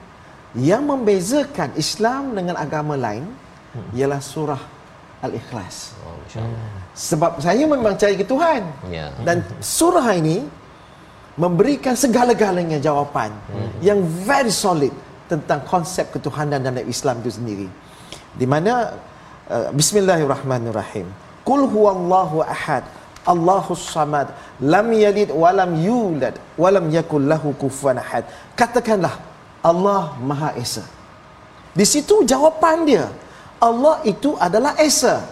[0.56, 3.28] yang membezakan Islam dengan agama lain
[3.76, 3.98] uh-huh.
[3.98, 4.62] ialah surah
[5.20, 5.96] Al-Ikhlas.
[6.04, 6.16] Oh,
[6.92, 8.64] Sebab saya memang cari ke Tuhan.
[8.88, 9.12] Yeah.
[9.24, 10.44] Dan surah ini
[11.36, 13.84] memberikan segala-galanya jawapan uh-huh.
[13.84, 14.92] yang very solid
[15.28, 17.68] tentang konsep ketuhanan dalam Islam itu sendiri.
[18.36, 18.96] Di mana
[19.50, 21.06] uh, Bismillahirrahmanirrahim.
[21.46, 22.84] Qul huwallahu ahad.
[23.26, 24.30] Allahus samad.
[24.62, 28.22] Lam yalid wa lam yulad wa lam yakul lahu kufuwan ahad.
[28.54, 29.18] Katakanlah
[29.66, 30.86] Allah Maha Esa.
[31.74, 33.06] Di situ jawapan dia.
[33.60, 35.24] Allah itu adalah Esa.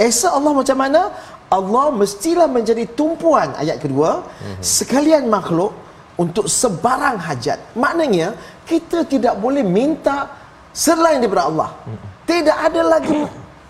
[0.00, 1.12] Esa Allah macam mana?
[1.52, 4.62] Allah mestilah menjadi tumpuan ayat kedua mm-hmm.
[4.64, 5.70] sekalian makhluk
[6.18, 7.58] untuk sebarang hajat.
[7.78, 8.34] Maknanya
[8.66, 10.30] kita tidak boleh minta
[10.74, 11.70] selain daripada Allah.
[11.86, 12.08] Mm-hmm.
[12.24, 13.20] Tidak ada lagi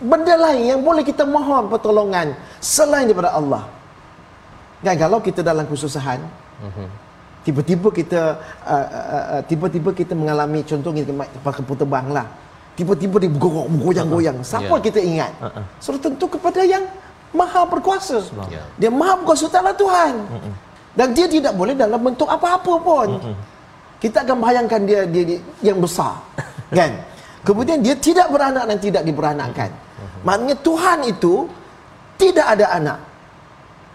[0.01, 2.33] benda lain yang boleh kita mohon pertolongan
[2.63, 3.69] selain daripada Allah.
[4.85, 6.21] Kan kalau kita dalam kesusahan,
[7.45, 11.05] tiba-tiba kita uh, uh, uh, tiba-tiba kita mengalami contohnya
[11.41, 12.29] pakai terbang lah.
[12.75, 14.43] Tiba-tiba dia bergoyang-goyang.
[14.43, 14.83] Siapa uh-huh.
[14.83, 15.33] kita ingat?
[15.39, 15.63] Uh-huh.
[15.79, 16.83] So tentu kepada yang
[17.31, 18.19] maha berkuasa.
[18.51, 18.67] Yeah.
[18.79, 20.15] Dia maha berkuasa taklah Tuhan.
[20.27, 20.55] Uh-huh.
[20.95, 23.09] Dan dia tidak boleh dalam bentuk apa-apa pun.
[23.23, 23.37] Uh-huh.
[24.03, 26.19] Kita akan bayangkan dia, dia, dia yang besar.
[26.79, 26.99] kan?
[27.47, 29.71] Kemudian dia tidak beranak dan tidak diberanakkan.
[30.25, 31.45] Maknanya Tuhan itu
[32.17, 32.99] tidak ada anak.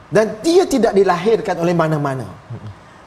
[0.09, 2.25] Dan dia tidak dilahirkan oleh mana-mana.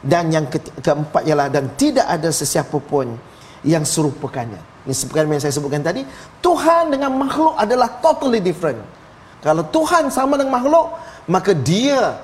[0.03, 3.15] Dan yang ke keempat ialah dan tidak ada sesiapa pun
[3.63, 4.72] yang serupakannya.
[4.83, 6.03] Ini seperti yang saya sebutkan tadi,
[6.42, 8.83] Tuhan dengan makhluk adalah totally different.
[9.42, 10.99] Kalau Tuhan sama dengan makhluk,
[11.31, 12.18] maka dia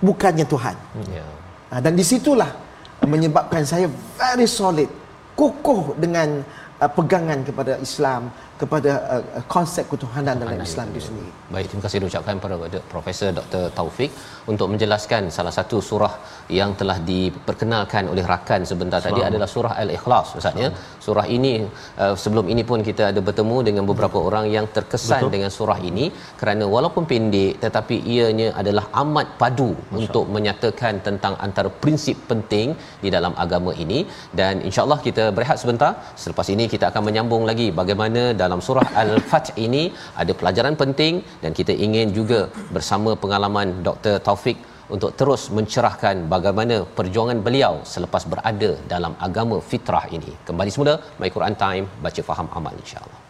[0.00, 0.76] bukannya Tuhan.
[1.08, 1.28] Yeah.
[1.72, 2.52] Ha, dan disitulah
[3.04, 4.88] menyebabkan saya very solid,
[5.36, 6.44] kukuh dengan
[6.80, 8.28] uh, pegangan kepada Islam
[8.60, 11.30] kepada uh, uh, konsep ketuhanan dalam Islam itu sendiri.
[11.54, 13.64] Baik, terima kasih ucapkan kepada Profesor Dr.
[13.78, 14.10] Taufik
[14.52, 16.14] untuk menjelaskan salah satu surah
[16.58, 19.18] yang telah diperkenalkan oleh rakan sebentar Selamat.
[19.18, 20.70] tadi adalah surah Al-Ikhlas Ustaz ya.
[21.06, 21.52] Surah ini
[22.02, 24.28] uh, sebelum ini pun kita ada bertemu dengan beberapa Betul.
[24.30, 25.32] orang yang terkesan Betul.
[25.34, 26.04] dengan surah ini
[26.40, 32.68] kerana walaupun pendek tetapi ianya adalah amat padu Masya untuk menyatakan tentang antara prinsip penting
[33.04, 33.98] di dalam agama ini
[34.40, 35.92] dan insya-Allah kita berehat sebentar
[36.24, 39.82] selepas ini kita akan menyambung lagi bagaimana dalam surah Al-Fath ini
[40.22, 42.40] ada pelajaran penting dan kita ingin juga
[42.76, 44.16] bersama pengalaman Dr.
[44.28, 44.58] Taufik
[44.94, 50.32] untuk terus mencerahkan bagaimana perjuangan beliau selepas berada dalam agama fitrah ini.
[50.48, 53.25] Kembali semula My Quran Time baca faham amal insya-Allah.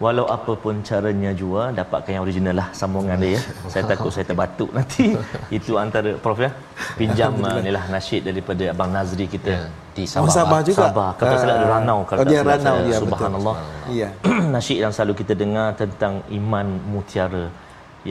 [0.00, 3.40] Walau apa pun caranya jua dapatkan yang original lah sambungan dia ya.
[3.72, 5.12] saya takut saya terbatuk nanti
[5.58, 6.50] itu antara prof ya
[6.96, 10.24] pinjam uh, inilah nasyid daripada abang Nazri kita ya, di Sabah.
[10.24, 10.88] Oh, Sabah juga.
[10.88, 11.10] Sabah.
[11.20, 13.56] Kata uh, ada Ranau kata oh, dia Ranau dia subhanallah.
[13.92, 14.08] Iya.
[14.56, 17.52] nasyid yang selalu kita dengar tentang iman mutiara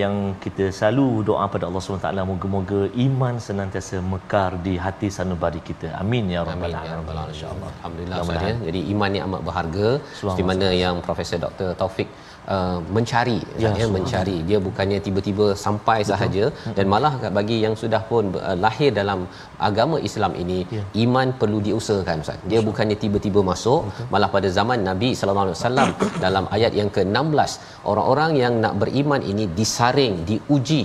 [0.01, 5.97] yang kita selalu doa pada Allah SWT moga-moga iman senantiasa mekar di hati sanubari kita.
[6.01, 7.15] Amin ya rabbal ya alamin.
[7.33, 8.55] Insyaallah alhamdulillah ya.
[8.69, 9.87] jadi iman ni amat berharga.
[10.19, 12.09] Seperti mana yang profesor Dr Taufik
[12.55, 16.09] Uh, mencari ya, ya mencari dia bukannya tiba-tiba sampai Betul.
[16.11, 16.73] sahaja hmm.
[16.77, 19.19] dan malah bagi yang sudah pun uh, lahir dalam
[19.67, 20.83] agama Islam ini ya.
[21.03, 22.67] iman perlu diusahakan ustaz dia Betul.
[22.69, 24.07] bukannya tiba-tiba masuk Betul.
[24.13, 25.89] malah pada zaman Nabi sallallahu alaihi wasallam
[26.25, 27.51] dalam ayat yang ke-16
[27.91, 30.83] orang-orang yang nak beriman ini disaring diuji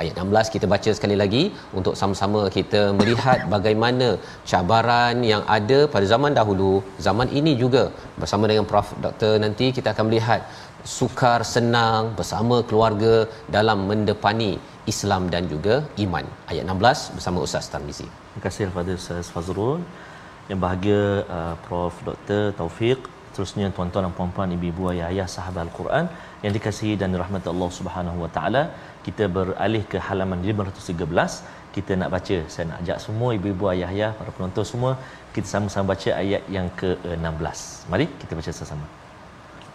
[0.00, 1.42] ayat 16 kita baca sekali lagi
[1.78, 4.08] untuk sama-sama kita melihat bagaimana
[4.50, 6.72] cabaran yang ada pada zaman dahulu
[7.06, 7.84] zaman ini juga
[8.20, 10.42] bersama dengan prof doktor nanti kita akan melihat
[10.94, 13.14] sukar senang bersama keluarga
[13.56, 14.50] dalam mendepani
[14.92, 16.24] Islam dan juga iman.
[16.50, 18.06] Ayat 16 bersama Ustaz Tarmizi.
[18.06, 19.82] Terima kasih kepada Ustaz Fazrul.
[20.50, 21.02] Yang bahagia
[21.36, 23.00] uh, Prof Dr Taufik,
[23.34, 26.04] terusnya tuan-tuan dan puan-puan, ibu-ibu, ayah-ayah sahabat Al-Quran
[26.44, 28.62] yang dikasihi dan dirahmati Allah Subhanahu Wa Taala.
[29.06, 34.30] Kita beralih ke halaman 513 kita nak baca saya nak ajak semua ibu-ibu ayah-ayah para
[34.36, 34.92] penonton semua
[35.34, 37.58] kita sama-sama baca ayat yang ke-16
[37.92, 38.86] mari kita baca sama-sama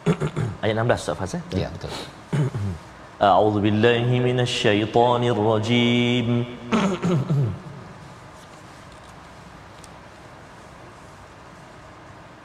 [0.64, 1.42] ayat 16 Ustaz Faz eh?
[1.58, 1.90] ya betul.
[3.22, 6.46] أعوذ بالله من الشيطان الرجيم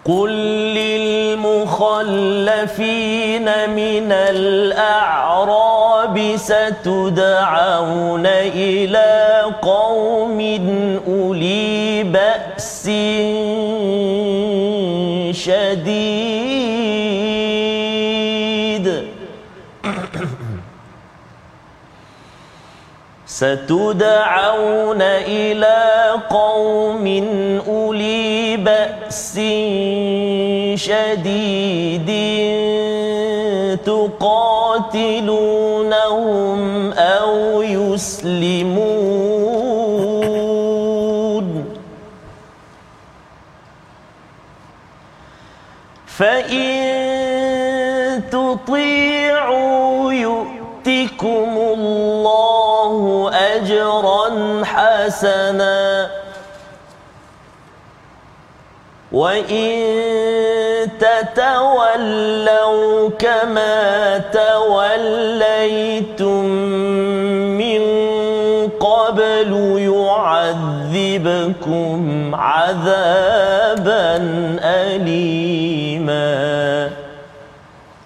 [0.05, 0.31] قل
[0.77, 1.47] للمخلفين
[3.71, 10.41] من الأعراب ستدعون إلى قوم
[11.09, 12.85] أولي بأس
[15.33, 16.26] شديد
[23.37, 27.07] ستدعون إلى قوم
[27.69, 29.35] أولي بأس
[30.75, 32.09] شديد
[33.85, 34.63] تقاتلونهم
[36.93, 39.07] أو يسلمون.
[46.07, 46.73] فإن
[48.33, 52.16] تطيعوا يؤتكم الله
[54.65, 56.11] حسنا.
[59.13, 59.85] وإن
[61.01, 65.45] تتولوا كما توليتم
[67.59, 67.81] من
[68.81, 72.01] قبل يعذبكم
[72.35, 74.17] عذابا
[74.63, 76.27] أليما.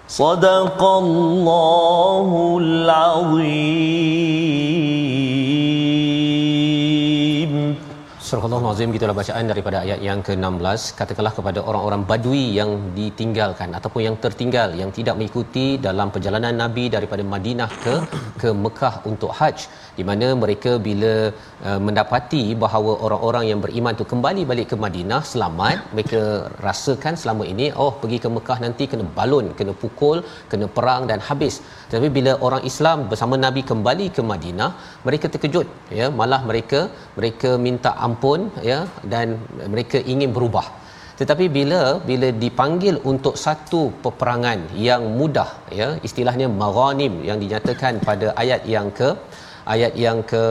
[0.07, 4.01] صدق الله العظيم.
[8.31, 10.81] Surah Allah Azim gitulah bacaan daripada ayat yang ke-16.
[10.99, 16.85] Katakanlah kepada orang-orang badui yang ditinggalkan ataupun yang tertinggal yang tidak mengikuti dalam perjalanan Nabi
[16.93, 17.95] daripada Madinah ke
[18.41, 21.13] ke Mekah untuk haji di mana mereka bila
[21.67, 25.77] uh, mendapati bahawa orang-orang yang beriman tu kembali balik ke Madinah selamat.
[25.95, 26.21] Mereka
[26.65, 30.19] rasakan selama ini oh pergi ke Mekah nanti kena balun kena pukul
[30.51, 31.57] kena perang dan habis.
[31.93, 34.69] Tapi bila orang Islam bersama Nabi kembali ke Madinah
[35.07, 35.67] mereka terkejut
[35.99, 36.07] ya.
[36.21, 36.81] Malah mereka
[37.17, 38.79] mereka minta ampun ya
[39.15, 39.27] dan
[39.73, 40.67] mereka ingin berubah.
[41.19, 45.49] Tetapi bila bila dipanggil untuk satu peperangan yang mudah
[45.79, 49.09] ya istilahnya maghanim yang dinyatakan pada ayat yang ke
[49.73, 50.43] ayat yang ke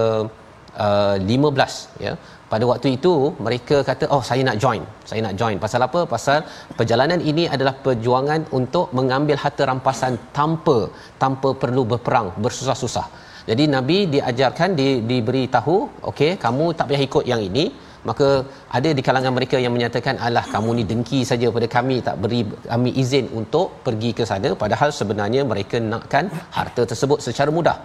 [0.87, 2.12] uh, 15 ya.
[2.53, 3.12] Pada waktu itu
[3.46, 4.83] mereka kata oh saya nak join.
[5.11, 5.57] Saya nak join.
[5.64, 6.01] Pasal apa?
[6.14, 6.38] Pasal
[6.79, 10.79] perjalanan ini adalah perjuangan untuk mengambil harta rampasan tanpa
[11.23, 13.07] tanpa perlu berperang bersusah-susah.
[13.51, 15.77] Jadi nabi diajarkan di diberi tahu
[16.11, 17.66] okey kamu tak payah ikut yang ini.
[18.09, 18.29] Maka
[18.77, 22.40] ada di kalangan mereka yang menyatakan alah kamu ni dengki saja pada kami tak beri
[22.73, 24.51] kami izin untuk pergi ke sana.
[24.62, 26.27] Padahal sebenarnya mereka nakkan
[26.59, 27.77] harta tersebut secara mudah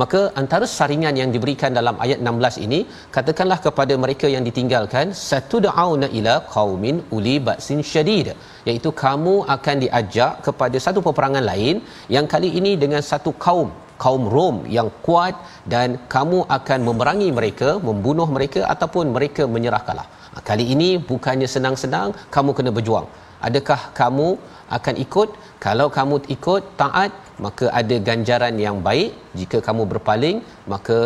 [0.00, 2.80] maka antara saringan yang diberikan dalam ayat 16 ini
[3.16, 8.28] katakanlah kepada mereka yang ditinggalkan satu da'auna ila qaumin uli ba'sin syadid.
[8.68, 11.82] Iaitu kamu akan diajak kepada satu peperangan lain
[12.16, 13.70] yang kali ini dengan satu kaum
[14.04, 15.34] kaum Rom yang kuat
[15.72, 20.06] dan kamu akan memerangi mereka membunuh mereka ataupun mereka menyerah kalah
[20.48, 23.06] kali ini bukannya senang-senang kamu kena berjuang.
[23.48, 24.28] Adakah kamu
[24.76, 25.28] akan ikut?
[25.64, 27.10] Kalau kamu ikut taat
[27.46, 30.38] maka ada ganjaran yang baik jika kamu berpaling
[30.72, 30.98] maka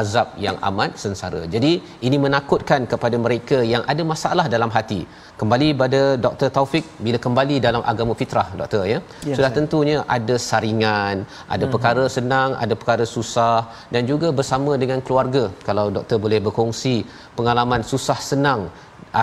[0.00, 1.42] azab yang amat sengsara.
[1.54, 1.70] Jadi
[2.06, 5.00] ini menakutkan kepada mereka yang ada masalah dalam hati.
[5.40, 8.98] Kembali pada Dr Taufik bila kembali dalam agama fitrah doktor ya.
[9.30, 9.58] ya sudah saya.
[9.58, 11.16] tentunya ada saringan,
[11.54, 11.72] ada hmm.
[11.74, 13.58] perkara senang, ada perkara susah
[13.94, 15.44] dan juga bersama dengan keluarga.
[15.68, 16.96] Kalau doktor boleh berkongsi
[17.38, 18.62] pengalaman susah senang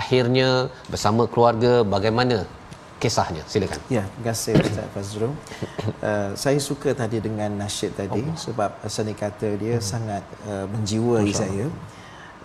[0.02, 0.50] akhirnya
[0.92, 2.38] bersama keluarga bagaimana
[3.04, 3.84] kisahnya silakan.
[3.92, 5.36] Ya terima kasih Ustaz Fazrul.
[6.00, 8.40] Uh, saya suka tadi dengan nasyid tadi oh.
[8.40, 9.84] sebab seni kata dia hmm.
[9.84, 11.68] sangat uh, menjiwai Masya saya.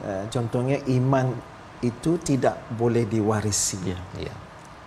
[0.03, 1.31] Uh, contohnya iman
[1.79, 3.79] itu tidak boleh diwarisi.
[3.87, 4.35] Ya ya.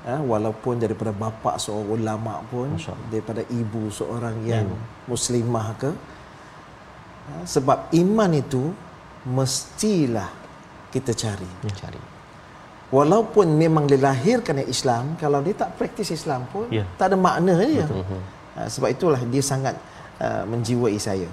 [0.03, 2.75] Uh, walaupun daripada bapa seorang ulama pun
[3.07, 5.07] daripada ibu seorang yang hmm.
[5.07, 5.91] muslimah ke
[7.47, 8.75] sebab iman itu
[9.23, 10.27] mestilah
[10.91, 11.47] kita cari.
[11.63, 12.10] Ya, cari
[12.91, 16.85] walaupun memang dilahirkan dari Islam kalau dia tak praktis Islam pun yeah.
[16.99, 19.75] tak ada makna dia uh, sebab itulah dia sangat
[20.19, 21.25] uh, menjiwai saya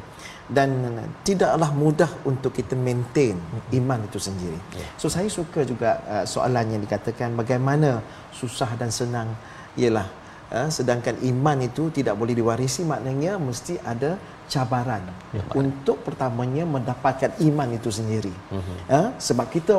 [0.49, 3.35] dan uh, tidaklah mudah untuk kita maintain
[3.75, 4.89] iman itu sendiri yeah.
[4.95, 9.29] so saya suka juga uh, soalan yang dikatakan bagaimana susah dan senang
[9.75, 10.07] ialah
[10.55, 14.15] uh, sedangkan iman itu tidak boleh diwarisi maknanya mesti ada
[14.49, 15.05] cabaran
[15.37, 18.79] ya, untuk pertamanya mendapatkan iman itu sendiri uh-huh.
[18.89, 19.77] uh, sebab kita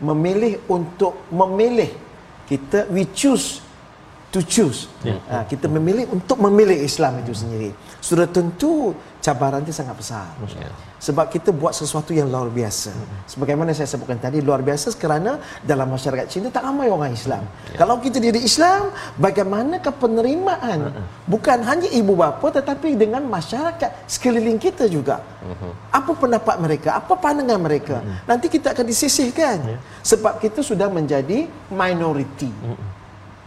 [0.00, 1.90] memilih untuk memilih
[2.48, 3.60] kita we choose
[4.32, 5.20] to choose yeah.
[5.28, 10.91] ha, kita memilih untuk memilih Islam itu sendiri sudah tentu cabaran itu sangat besar yeah.
[11.02, 12.94] Sebab kita buat sesuatu yang luar biasa.
[13.26, 17.42] Sebagaimana saya sebutkan tadi luar biasa kerana dalam masyarakat Cina tak ramai orang Islam.
[17.74, 17.82] Ya.
[17.82, 20.94] Kalau kita diri Islam, bagaimanakah penerimaan
[21.26, 25.18] bukan hanya ibu bapa tetapi dengan masyarakat sekeliling kita juga.
[25.90, 26.94] Apa pendapat mereka?
[27.02, 27.98] Apa pandangan mereka?
[28.30, 29.58] Nanti kita akan disisihkan.
[29.66, 29.78] Ya.
[30.06, 32.50] Sebab kita sudah menjadi minoriti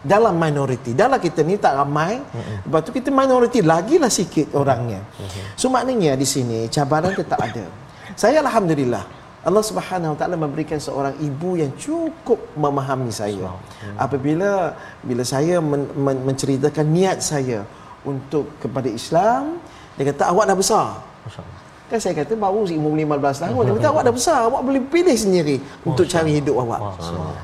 [0.06, 0.94] dalam minoriti.
[0.94, 2.22] Dalam kita ni tak ramai.
[2.22, 2.58] Mm-hmm.
[2.70, 5.02] Lepas tu kita minoriti lagilah sikit orangnya.
[5.02, 5.46] Mm-hmm.
[5.58, 7.66] So maknanya di sini cabaran tetap ada.
[8.14, 9.04] Saya alhamdulillah
[9.46, 13.50] Allah Subhanahu Wa Taala memberikan seorang ibu yang cukup memahami saya.
[13.50, 13.96] Mm-hmm.
[13.98, 17.66] Apabila bila saya men- men- menceritakan niat saya
[18.06, 19.58] untuk kepada Islam,
[19.98, 20.88] dia kata awak dah besar.
[21.26, 21.65] Masya-Allah.
[21.86, 23.62] Kan saya kata baru umur 15 tahun.
[23.62, 26.82] Dia kata awak dah besar, awak boleh pilih sendiri Masya untuk cari hidup awak.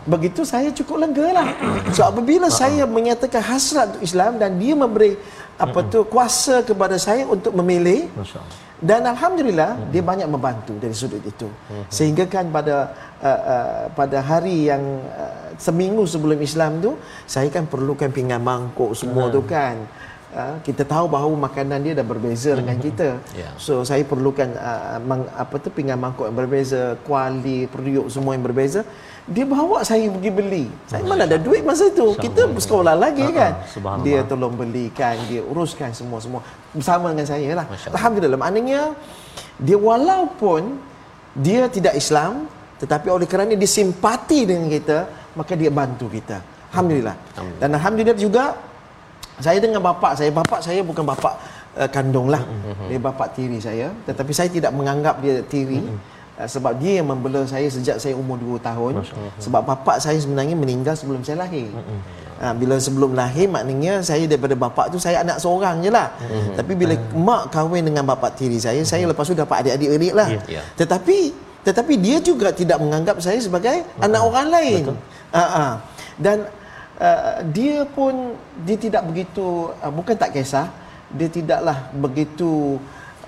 [0.10, 1.48] Begitu saya cukup lega lah.
[1.94, 5.14] So apabila saya menyatakan hasrat untuk Islam dan dia memberi
[5.62, 8.10] apa tu kuasa kepada saya untuk memilih.
[8.82, 11.46] Dan alhamdulillah dia banyak membantu dari sudut itu.
[11.94, 12.90] Sehingga kan pada
[13.22, 16.98] uh, uh, pada hari yang uh, seminggu sebelum Islam tu
[17.30, 19.78] saya kan perlukan pinggan mangkuk semua tu kan.
[20.32, 22.88] Uh, kita tahu bahawa makanan dia dah berbeza dengan mm-hmm.
[22.88, 23.10] kita.
[23.36, 23.52] Yeah.
[23.60, 28.46] So saya perlukan uh, mang, apa tu pinggan mangkuk yang berbeza, kuali, periuk semua yang
[28.48, 28.88] berbeza.
[29.28, 30.66] Dia bawa saya pergi beli.
[30.88, 32.16] Saya mana ada duit masa itu.
[32.16, 33.60] Kita bersekolah lagi kan.
[34.08, 36.40] Dia tolong belikan, dia uruskan semua-semua
[36.72, 37.68] bersama dengan saya lah.
[37.92, 38.40] Alhamdulillah.
[38.40, 38.82] Maknanya
[39.60, 40.80] dia walaupun
[41.36, 42.48] dia tidak Islam
[42.80, 46.40] tetapi oleh kerana dia simpati dengan kita, maka dia bantu kita.
[46.72, 47.16] Alhamdulillah.
[47.60, 48.71] Dan alhamdulillah juga
[49.42, 51.36] saya dengan bapa saya bapa saya bukan bapa
[51.76, 52.88] uh, kandung lah mm-hmm.
[52.88, 56.40] dia bapa tiri saya tetapi saya tidak menganggap dia tiri mm-hmm.
[56.40, 58.94] uh, sebab dia yang membela saya sejak saya umur 2 tahun
[59.42, 62.00] sebab bapa saya sebenarnya meninggal sebelum saya lahir mm-hmm.
[62.40, 66.56] uh, bila sebelum lahir maknanya saya daripada bapa tu saya anak seorang je lah mm-hmm.
[66.56, 67.26] tapi bila mm-hmm.
[67.26, 68.92] mak kahwin dengan bapa tiri saya mm-hmm.
[68.94, 70.62] saya lepas tu dapat adik-adik lah yeah.
[70.62, 70.66] Yeah.
[70.78, 74.06] tetapi tetapi dia juga tidak menganggap saya sebagai mm-hmm.
[74.06, 74.84] anak orang lain
[75.32, 75.74] uh-huh.
[76.18, 76.50] dan
[77.02, 80.70] uh, dia pun dia tidak begitu uh, bukan tak kisah
[81.12, 82.78] dia tidaklah begitu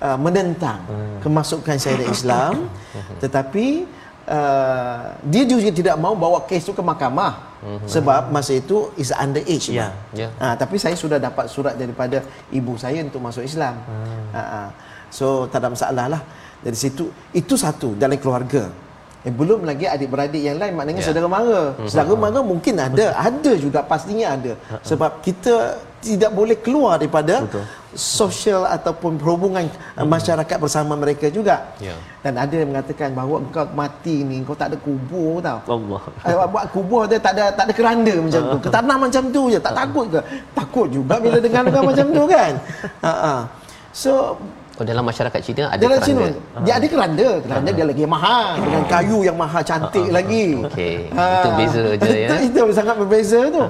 [0.00, 1.18] uh, menentang hmm.
[1.20, 2.70] kemasukan saya dari Islam
[3.22, 3.84] tetapi
[4.30, 7.88] uh, dia juga tidak mau bawa kes itu ke mahkamah hmm.
[7.90, 9.92] sebab masa itu is under age yeah.
[10.14, 10.30] Yeah.
[10.40, 14.24] Uh, tapi saya sudah dapat surat daripada ibu saya untuk masuk Islam hmm.
[14.32, 14.66] uh, uh.
[15.12, 16.22] so tak ada masalah lah
[16.64, 18.83] dari situ itu satu dalam keluarga
[19.24, 21.08] Eh, belum lagi adik-beradik yang lain maknanya yeah.
[21.08, 21.62] saudara mara.
[21.72, 21.88] Mm-hmm.
[21.88, 24.52] Saudara mara mungkin ada, ada juga pastinya ada.
[24.52, 24.84] Uh-huh.
[24.84, 27.64] Sebab kita tidak boleh keluar daripada Betul.
[27.96, 30.04] sosial ataupun perhubungan mm-hmm.
[30.04, 31.72] masyarakat bersama mereka juga.
[31.80, 31.96] Yeah.
[32.20, 35.58] Dan ada yang mengatakan bahawa engkau mati ni kau tak ada kubur tau.
[35.72, 36.02] Allah.
[36.28, 38.58] Eh, buat kubur dia tak ada tak ada keranda macam tu.
[38.68, 39.56] Ketanam macam tu je.
[39.56, 40.20] Tak takut ke?
[40.52, 42.52] Takut juga bila dengar dengar macam tu kan.
[43.04, 43.40] Ha uh-huh.
[43.88, 44.36] So
[44.74, 46.26] Oh dalam masyarakat Cina ada dalam keranda.
[46.34, 47.28] Cina, dia ada keranda.
[47.46, 50.46] Keranda uh dia lagi mahal dengan kayu yang mahal cantik uh lagi.
[50.66, 50.96] Okey.
[51.14, 51.26] Ha.
[51.30, 52.28] Itu beza je ya.
[52.34, 53.62] Itu, itu sangat berbeza tu.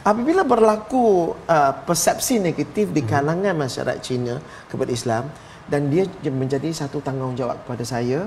[0.00, 4.40] Apabila berlaku uh, persepsi negatif di kalangan masyarakat Cina
[4.72, 5.28] kepada Islam
[5.68, 8.24] dan dia menjadi satu tanggungjawab kepada saya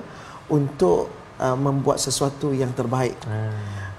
[0.53, 1.09] untuk
[1.41, 3.17] uh, membuat sesuatu yang terbaik.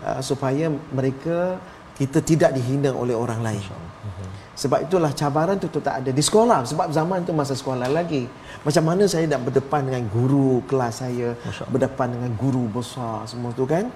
[0.00, 1.58] Uh, supaya mereka
[2.00, 3.64] kita tidak dihina oleh orang lain.
[4.56, 6.64] Sebab itulah cabaran tu tak ada di sekolah.
[6.64, 8.24] Sebab zaman tu masa sekolah lagi.
[8.64, 11.36] Macam mana saya nak berdepan dengan guru kelas saya,
[11.68, 13.88] berdepan dengan guru besar semua tu kan.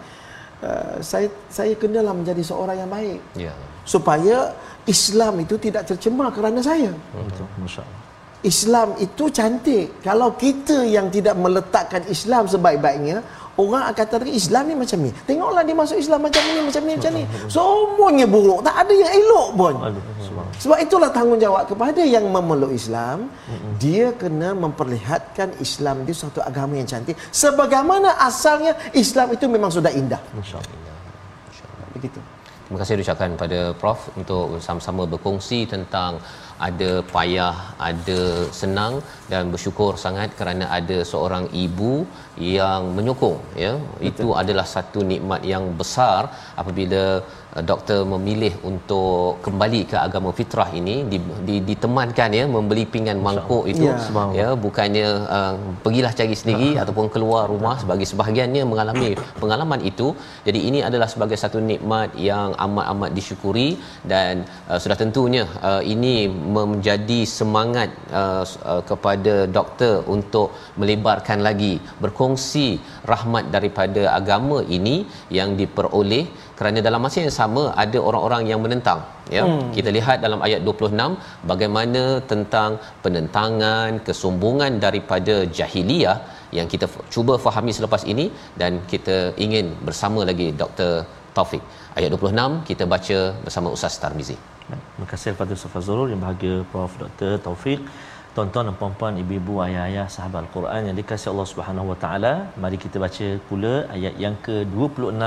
[0.64, 3.20] Uh, saya saya kenalah menjadi seorang yang baik.
[3.36, 3.52] Ya.
[3.84, 4.56] Supaya
[4.88, 6.92] Islam itu tidak tercemar kerana saya.
[7.12, 7.44] Betul.
[7.60, 8.00] Masya-Allah.
[8.44, 10.04] Islam itu cantik.
[10.04, 15.10] Kalau kita yang tidak meletakkan Islam sebaik-baiknya, Orang akan kata Islam ni macam ni.
[15.30, 17.24] Tengoklah dia masuk Islam macam ni, macam ni, macam ni.
[17.46, 18.60] Semuanya buruk.
[18.66, 19.74] Tak ada yang elok pun.
[20.58, 23.30] Sebab itulah tanggungjawab kepada yang memeluk Islam.
[23.78, 27.14] Dia kena memperlihatkan Islam itu satu agama yang cantik.
[27.30, 30.18] Sebagaimana asalnya Islam itu memang sudah indah.
[30.34, 30.94] InsyaAllah.
[31.94, 32.18] Begitu.
[32.64, 36.16] Terima kasih ucapkan pada Prof untuk sama-sama berkongsi tentang
[36.68, 37.56] ada payah,
[37.88, 38.20] ada
[38.60, 38.94] senang
[39.32, 41.92] dan bersyukur sangat kerana ada seorang ibu
[42.38, 43.72] yang menyokong ya.
[43.78, 44.08] Betul.
[44.10, 46.30] Itu adalah satu nikmat yang besar
[46.60, 47.22] apabila
[47.54, 51.18] Uh, doktor memilih untuk kembali ke agama fitrah ini di,
[51.48, 54.48] di, ditemankan ya membeli pinggan mangkuk itu ya, ya.
[54.64, 55.54] Bukannya uh,
[55.84, 59.08] pergilah cari sendiri uh ataupun keluar rumah sebagai sebahagiannya mengalami
[59.42, 60.06] pengalaman itu.
[60.46, 63.68] Jadi ini adalah sebagai satu nikmat yang amat-amat disyukuri
[64.12, 66.14] dan uh, sudah tentunya uh, ini
[66.56, 72.23] menjadi semangat uh, uh, kepada doktor untuk melebarkan lagi berkongsi
[73.12, 74.96] rahmat daripada agama ini
[75.38, 76.24] yang diperoleh
[76.58, 79.00] kerana dalam masa yang sama ada orang-orang yang menentang
[79.36, 79.42] ya.
[79.48, 79.66] Hmm.
[79.76, 82.70] kita lihat dalam ayat 26 bagaimana tentang
[83.04, 86.16] penentangan kesombongan daripada jahiliyah
[86.58, 88.26] yang kita cuba fahami selepas ini
[88.62, 90.92] dan kita ingin bersama lagi Dr
[91.36, 91.62] Taufik.
[91.98, 94.36] Ayat 26 kita baca bersama Ustaz Tarmizi.
[94.68, 96.92] Terima kasih kepada Ustaz Fazrul yang bahagia Prof.
[97.02, 97.80] Dr Taufik
[98.36, 102.32] tuan-tuan dan puan-puan ibu-ibu ayah-ayah sahabat al-Quran yang dikasihi Allah Subhanahu wa taala
[102.62, 105.22] mari kita baca pula ayat yang ke-26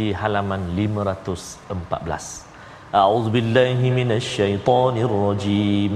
[0.00, 5.94] di halaman 514 A'udzubillahi minasyaitonirrajim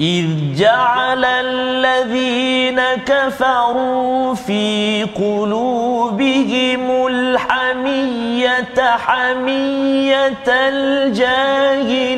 [0.00, 0.26] إذ
[0.56, 8.21] جعل الذين كفروا في قلوبهم الحمية
[8.80, 12.10] حمية الجاهلية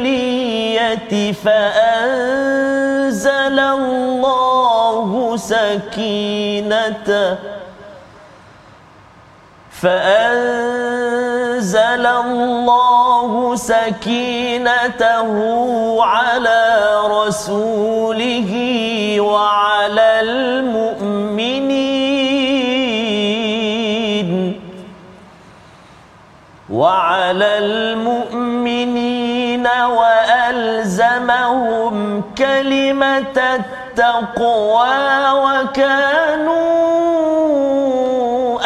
[1.33, 2.79] فأنزل
[3.59, 7.37] الله سكينته.
[9.83, 10.95] فأنزل
[12.07, 15.29] الله سكينته
[16.05, 18.53] على رسوله
[19.21, 21.14] وعلى المؤمنين.
[26.75, 29.67] وعلى المؤمنين
[30.47, 31.95] وألزمهم
[32.39, 34.99] كلمة التقوى
[35.45, 36.65] وكانوا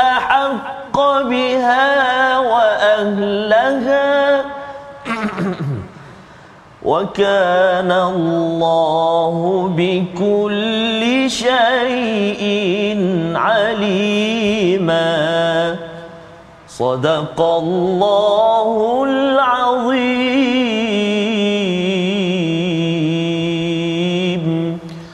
[0.01, 4.45] أحق بها وأهلها
[6.91, 12.43] وكان الله بكل شيء
[13.35, 15.09] عليما
[16.78, 18.68] صدق الله
[19.10, 20.64] العظيم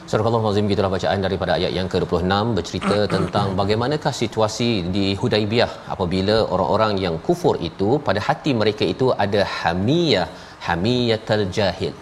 [0.09, 6.35] Surah Al-Azim gitulah bacaan daripada ayat yang ke-26 bercerita tentang bagaimanakah situasi di Hudaibiyah apabila
[6.53, 10.25] orang-orang yang kufur itu pada hati mereka itu ada hamiyah
[10.67, 11.93] hamiyatul jahil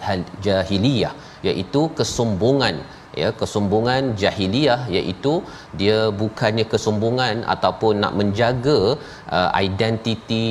[0.46, 1.12] jahiliyah
[1.48, 2.76] iaitu kesombongan
[3.21, 5.33] ya kesombongan jahiliyah iaitu
[5.81, 8.79] dia bukannya kesombongan ataupun nak menjaga
[9.37, 10.47] uh, identiti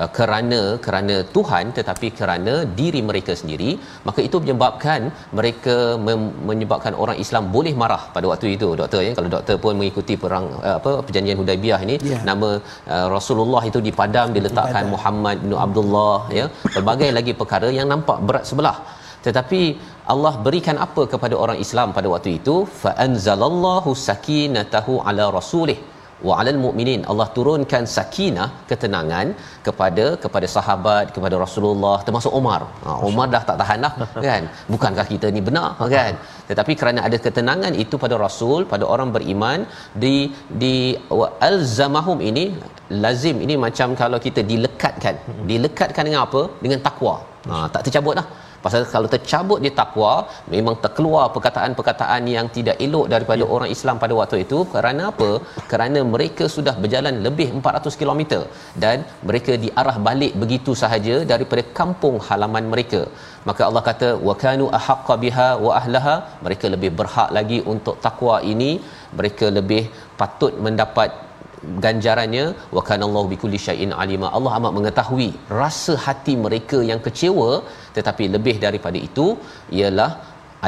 [0.00, 3.70] uh, kerana kerana Tuhan tetapi kerana diri mereka sendiri
[4.08, 5.00] maka itu menyebabkan
[5.38, 5.76] mereka
[6.06, 10.16] mem- menyebabkan orang Islam boleh marah pada waktu itu doktor ya kalau doktor pun mengikuti
[10.24, 12.18] perang uh, apa perjanjian Hudaibiyah ini Ya.
[12.30, 12.50] nama
[12.94, 14.94] uh, Rasulullah itu dipadam diletakkan Dipadam.
[14.94, 16.46] Muhammad bin Abdullah ya
[16.76, 18.76] pelbagai lagi perkara yang nampak berat sebelah
[19.26, 19.60] tetapi
[20.14, 22.56] Allah berikan apa kepada orang Islam pada waktu itu?
[22.82, 25.78] Fa anzalallahu sakinatahu ala rasulih.
[26.26, 27.00] Wa alal mu'minin.
[27.10, 29.26] Allah turunkan sakinah ketenangan
[29.66, 33.92] kepada kepada sahabat kepada Rasulullah termasuk Umar ha, Umar dah tak tahan dah
[34.28, 34.42] kan?
[34.72, 36.12] Bukankah kita ni benar kan?
[36.50, 39.62] Tetapi kerana ada ketenangan itu pada Rasul pada orang beriman
[40.04, 40.16] di
[40.62, 40.74] di
[41.20, 42.44] wa alzamahum ini
[43.04, 45.14] lazim ini macam kalau kita dilekatkan.
[45.52, 46.42] Dilekatkan dengan apa?
[46.66, 47.16] Dengan takwa.
[47.50, 48.28] Ha, tak tercabut dah
[48.64, 50.12] Pasal kalau tercabut di takwa
[50.54, 53.50] memang terkeluar perkataan-perkataan yang tidak elok daripada ya.
[53.56, 55.30] orang Islam pada waktu itu kerana apa?
[55.72, 58.22] Kerana mereka sudah berjalan lebih 400 km
[58.84, 63.02] dan mereka diarah balik begitu sahaja daripada kampung halaman mereka.
[63.48, 68.36] Maka Allah kata wa kanu ahaqqa biha wa ahlaha mereka lebih berhak lagi untuk takwa
[68.52, 68.70] ini
[69.18, 69.82] mereka lebih
[70.20, 71.10] patut mendapat
[71.84, 72.44] ganjarannya
[72.76, 75.28] wa kana Allah bikulli syai'in alima Allah amat mengetahui
[75.60, 77.50] rasa hati mereka yang kecewa
[77.98, 79.26] tetapi lebih daripada itu
[79.80, 80.10] ialah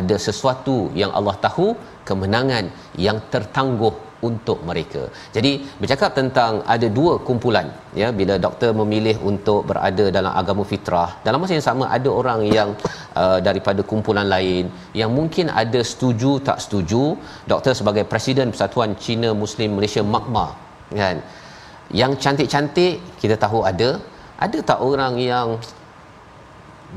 [0.01, 1.67] ada sesuatu yang Allah tahu
[2.09, 2.65] kemenangan
[3.07, 3.95] yang tertangguh
[4.29, 5.03] untuk mereka.
[5.37, 7.67] Jadi bercakap tentang ada dua kumpulan
[8.01, 12.41] ya bila doktor memilih untuk berada dalam agama fitrah dalam masa yang sama ada orang
[12.57, 12.71] yang
[13.23, 14.65] uh, daripada kumpulan lain
[15.01, 17.03] yang mungkin ada setuju tak setuju
[17.53, 20.47] doktor sebagai presiden Persatuan Cina Muslim Malaysia Makma
[21.01, 21.19] kan
[22.01, 23.91] yang cantik-cantik kita tahu ada
[24.47, 25.49] ada tak orang yang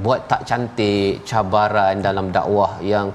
[0.01, 3.13] buat tak cantik cabaran dalam dakwah yang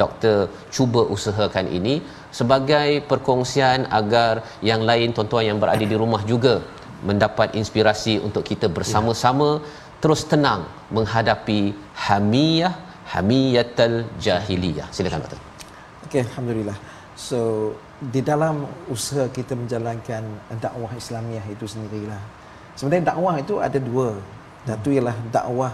[0.00, 1.94] doktor cuba usahakan ini
[2.30, 6.62] sebagai perkongsian agar yang lain tuan-tuan yang berada di rumah juga
[7.02, 9.58] mendapat inspirasi untuk kita bersama-sama
[9.98, 10.62] terus tenang
[10.94, 11.74] menghadapi
[12.06, 12.74] hamiyah
[13.10, 15.40] hamiyatul jahiliyah silakan doktor
[16.10, 16.74] Okey, alhamdulillah.
[17.14, 17.38] So
[18.00, 20.26] di dalam usaha kita menjalankan
[20.58, 22.18] dakwah Islamiah itu sendirilah.
[22.74, 24.18] Sebenarnya dakwah itu ada dua.
[24.66, 25.70] Satu ialah dakwah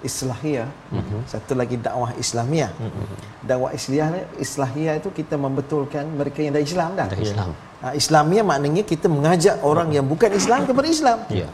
[0.00, 1.20] islahiyah, mm-hmm.
[1.28, 2.72] satu lagi dakwah Islamiah.
[2.72, 3.06] Mm-hmm.
[3.44, 4.08] Dakwah Islahiyah,
[4.40, 7.08] Islahiyah itu kita membetulkan mereka yang dah Islam dah.
[7.08, 7.50] Dah Islam.
[7.80, 11.18] Ha, Islamiah maknanya kita mengajak orang yang bukan Islam kepada Islam.
[11.32, 11.48] Ya.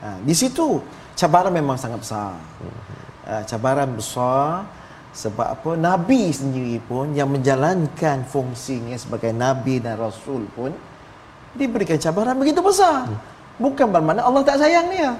[0.00, 0.80] Ha, di situ
[1.16, 2.36] cabaran memang sangat besar.
[3.28, 4.64] Ha, cabaran besar
[5.16, 10.72] sebab apa nabi sendiri pun yang menjalankan fungsinya sebagai nabi dan rasul pun
[11.56, 13.08] diberikan cabaran begitu besar.
[13.56, 15.16] Bukan bermakna Allah tak sayang dia.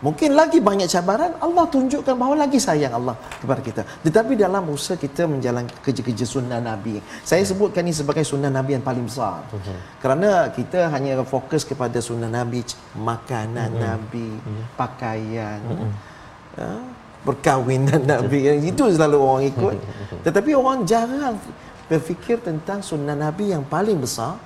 [0.00, 3.82] Mungkin lagi banyak cabaran Allah tunjukkan bahawa lagi sayang Allah kepada kita.
[4.00, 7.04] Tetapi dalam usaha kita menjalankan kerja-kerja sunnah Nabi.
[7.20, 9.44] Saya sebutkan ini sebagai sunnah Nabi yang paling besar.
[9.52, 9.76] Uh-huh.
[10.00, 12.64] Kerana kita hanya fokus kepada sunnah Nabi,
[12.96, 13.84] makanan uh-huh.
[13.84, 14.64] Nabi, uh-huh.
[14.80, 15.60] pakaian,
[16.56, 16.70] ya,
[17.20, 18.56] perkahwinan Nabi.
[18.72, 19.76] Itu selalu orang ikut.
[20.24, 21.36] Tetapi orang jarang
[21.92, 24.40] berfikir tentang sunnah Nabi yang paling besar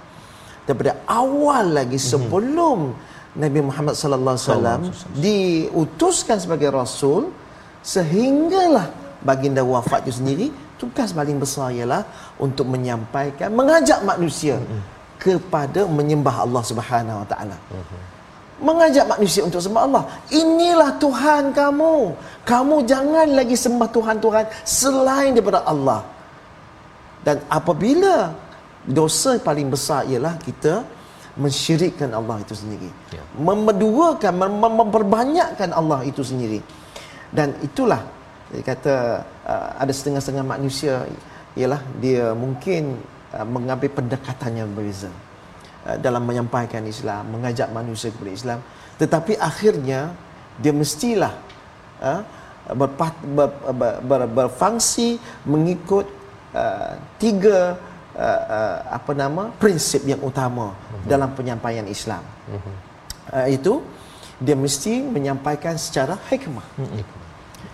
[0.67, 4.81] daripada awal lagi sebelum uh-huh Nabi Muhammad sallallahu alaihi wasallam
[5.19, 7.35] diutuskan sebagai rasul
[7.83, 8.87] sehinggalah
[9.27, 10.47] baginda wafat itu sendiri
[10.79, 12.03] tugas paling besar ialah
[12.39, 14.57] untuk menyampaikan mengajak manusia
[15.25, 17.57] kepada menyembah Allah Subhanahu wa taala.
[18.69, 20.05] Mengajak manusia untuk sembah Allah.
[20.31, 21.95] Inilah Tuhan kamu.
[22.47, 26.01] Kamu jangan lagi sembah Tuhan-Tuhan selain daripada Allah.
[27.27, 28.31] Dan apabila
[28.85, 30.85] dosa paling besar ialah kita
[31.35, 32.91] mensyirikkan Allah itu sendiri.
[33.11, 33.23] Ya.
[33.39, 36.63] Memeduakan, mem- memperbanyakkan Allah itu sendiri.
[37.35, 38.03] Dan itulah
[38.55, 38.95] dia kata
[39.43, 41.03] uh, ada setengah-setengah manusia
[41.59, 42.95] ialah dia mungkin
[43.35, 45.11] uh, mengambil pendekatan yang berbeza
[45.91, 48.59] uh, dalam menyampaikan Islam, mengajak manusia kepada Islam,
[48.95, 50.15] tetapi akhirnya
[50.63, 51.35] dia mestilah
[51.99, 52.23] uh,
[52.79, 55.19] berpat, ber, ber, ber, berfungsi
[55.51, 56.07] mengikut
[56.55, 57.75] uh, tiga
[58.17, 61.07] uh, uh, apa nama prinsip yang utama uh-huh.
[61.07, 62.23] dalam penyampaian Islam.
[62.51, 62.75] Uh-huh.
[63.35, 63.73] Uh, itu
[64.43, 66.67] dia mesti menyampaikan secara hikmah.
[66.79, 67.03] Uh-huh.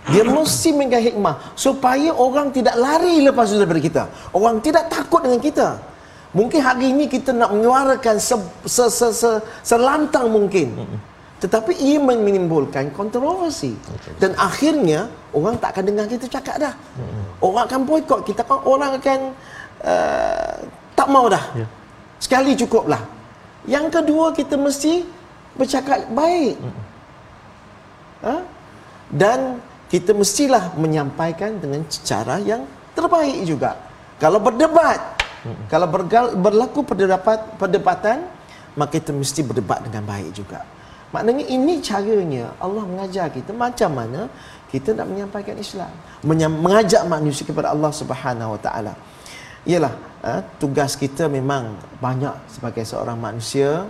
[0.09, 4.03] Dia mesti mengenai hikmah supaya orang tidak lari lepas itu daripada kita.
[4.33, 5.69] Orang tidak takut dengan kita.
[6.31, 9.31] Mungkin hari ini kita nak menyuarakan se, se, se, se,
[9.67, 10.73] selantang mungkin.
[10.79, 10.99] Uh-huh.
[11.41, 13.73] Tetapi ia menimbulkan kontroversi.
[14.21, 16.75] Dan akhirnya orang tak akan dengar kita cakap dah.
[17.41, 18.45] Orang akan boykot kita.
[18.45, 19.33] Orang akan
[19.85, 20.55] uh,
[20.95, 21.45] tak mau dah.
[21.57, 21.67] Ya.
[22.21, 23.01] Sekali cukuplah.
[23.65, 25.05] Yang kedua kita mesti
[25.57, 26.57] bercakap baik.
[28.25, 28.37] Ha?
[29.11, 29.59] Dan
[29.91, 32.63] kita mestilah menyampaikan dengan cara yang
[32.95, 33.75] terbaik juga.
[34.21, 35.01] Kalau berdebat,
[35.73, 38.29] kalau bergal, berlaku perdebat, perdebatan,
[38.77, 40.63] maka kita mesti berdebat dengan baik juga.
[41.11, 44.31] Maknanya ini caranya Allah mengajar kita macam mana
[44.71, 45.91] kita nak menyampaikan Islam,
[46.23, 48.95] mengajak manusia kepada Allah Subhanahu Wa Taala.
[49.69, 49.93] Yalah,
[50.25, 53.85] uh, tugas kita memang banyak sebagai seorang manusia.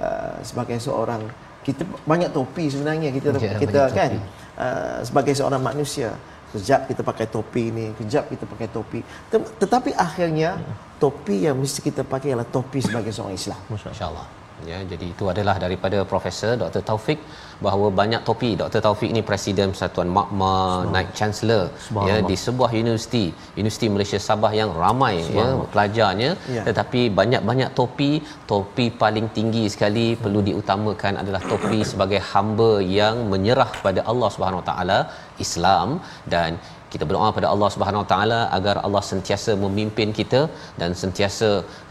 [0.00, 1.22] Uh, sebagai seorang
[1.60, 4.10] kita banyak topi sebenarnya kita ya, kita kan
[4.56, 6.10] uh, sebagai seorang manusia.
[6.50, 9.00] Kejap kita pakai topi ni, kejap kita pakai topi.
[9.30, 10.58] Tetapi akhirnya
[10.98, 13.60] topi yang mesti kita pakai adalah topi sebagai seorang Islam.
[13.70, 17.18] Masya-Allah ya jadi itu adalah daripada profesor Dr Taufik
[17.66, 20.54] bahawa banyak topi Dr Taufik ni presiden Persatuan Makma
[20.94, 21.62] naik chancellor
[22.08, 23.24] ya di sebuah universiti
[23.60, 26.62] Universiti Malaysia Sabah yang ramai ya pelajarnya ya.
[26.68, 28.10] tetapi banyak-banyak topi
[28.52, 30.20] topi paling tinggi sekali hmm.
[30.24, 34.98] perlu diutamakan adalah topi sebagai hamba yang menyerah kepada Allah Subhanahu Wa Taala
[35.46, 35.88] Islam
[36.34, 36.50] dan
[36.92, 40.40] kita berdoa pada Allah Subhanahu Wa Taala agar Allah sentiasa memimpin kita
[40.80, 41.50] dan sentiasa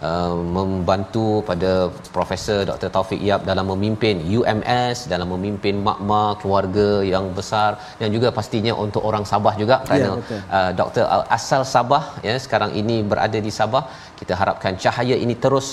[0.10, 1.72] uh, membantu pada
[2.18, 7.72] Profesor Dr Taufik Yap dalam memimpin UMS dalam memimpin makma keluarga yang besar
[8.02, 11.06] dan juga pastinya untuk orang Sabah juga ya, kerana ya, uh, Dr
[11.38, 13.86] asal Sabah ya sekarang ini berada di Sabah.
[14.20, 15.68] Kita harapkan cahaya ini terus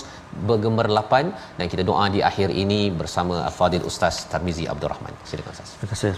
[0.49, 5.15] bergemerlapan dan kita doa di akhir ini bersama Fadil Ustaz Tarmizi Abdul Rahman.
[5.31, 5.69] Silakan Ustaz.
[5.81, 6.13] Terima kasih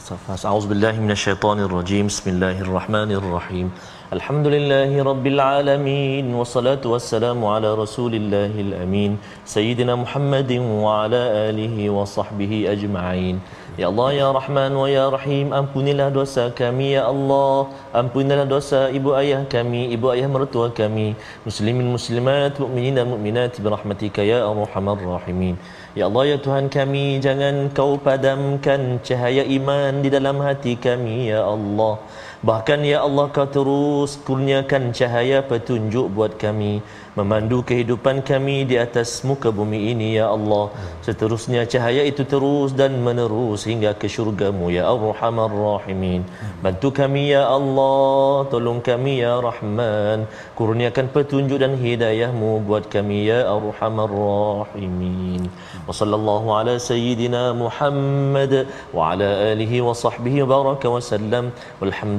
[0.00, 0.44] Ustaz.
[0.54, 2.06] Auzubillahi minasyaitonirrajim.
[2.12, 3.68] Bismillahirrahmanirrahim.
[4.16, 9.18] Alhamdulillahi rabbil alamin wassalatu wassalamu ala rasulillahil amin
[9.54, 13.36] sayyidina Muhammadin wa ala alihi wa sahbihi ajma'in.
[13.78, 17.70] Ya Allah ya Rahman wa ya Rahim ampunilah dosa kami ya Allah.
[17.94, 21.14] Ampunilah dosa ibu ayah kami ibu ayah mertua kami.
[21.46, 25.54] Muslimin muslimat mukminin dan mukminat birahmatika ya arhamar rahimin.
[25.94, 31.46] Ya Allah ya Tuhan kami jangan kau padamkan cahaya iman di dalam hati kami ya
[31.46, 32.02] Allah
[32.38, 36.78] Bahkan ya Allah kau terus kurniakan cahaya petunjuk buat kami
[37.18, 40.64] memandu kehidupan kami di atas muka bumi ini ya Allah.
[41.06, 46.22] Seterusnya cahaya itu terus dan menerus hingga ke syurgamu ya Ar-Rahman Rahimin.
[46.64, 48.46] Bantu kami ya Allah.
[48.52, 50.30] Tolong kami ya Rahman.
[50.58, 55.42] Kurniakan petunjuk dan hidayahmu buat kami ya Ar-Rahman Rahimin.
[55.88, 58.54] Wa sallallahu ala sayyidina Muhammad
[58.96, 61.50] wa ala alihi wa sahbihi baraka wa sallam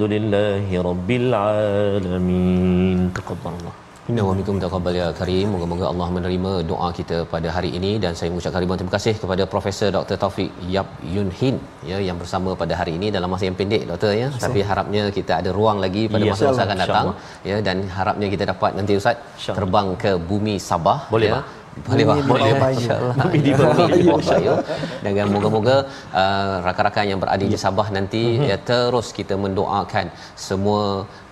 [0.09, 3.75] walhamdulillahi rabbil alamin taqabbalallah
[4.11, 5.47] Inna wa minkum taqabbal ya karim.
[5.53, 9.43] Moga-moga Allah menerima doa kita pada hari ini dan saya mengucapkan ribuan terima kasih kepada
[9.51, 10.17] Profesor Dr.
[10.23, 11.55] Taufik Yap Yun Hin
[11.89, 14.27] ya yang bersama pada hari ini dalam masa yang pendek doktor ya.
[14.33, 14.43] Masa.
[14.45, 17.07] Tapi harapnya kita ada ruang lagi pada ya, masa-masa akan datang
[17.51, 21.35] ya dan harapnya kita dapat nanti Ustaz terbang ke bumi Sabah boleh ya.
[21.37, 21.45] Bang?
[21.87, 24.55] Boleh boleh boleh insyaallah di bawah ya
[25.03, 25.75] dan moga-moga
[26.21, 28.49] uh, rakan-rakan yang berada di Sabah nanti mm-hmm.
[28.51, 30.07] ya terus kita mendoakan
[30.47, 30.83] semua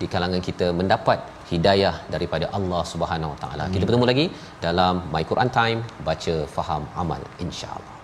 [0.01, 1.19] di kalangan kita mendapat
[1.51, 3.65] hidayah daripada Allah Subhanahu Wa Taala.
[3.73, 4.25] Kita bertemu lagi
[4.65, 5.79] dalam My Quran Time
[6.09, 7.96] baca faham amal insya-Allah.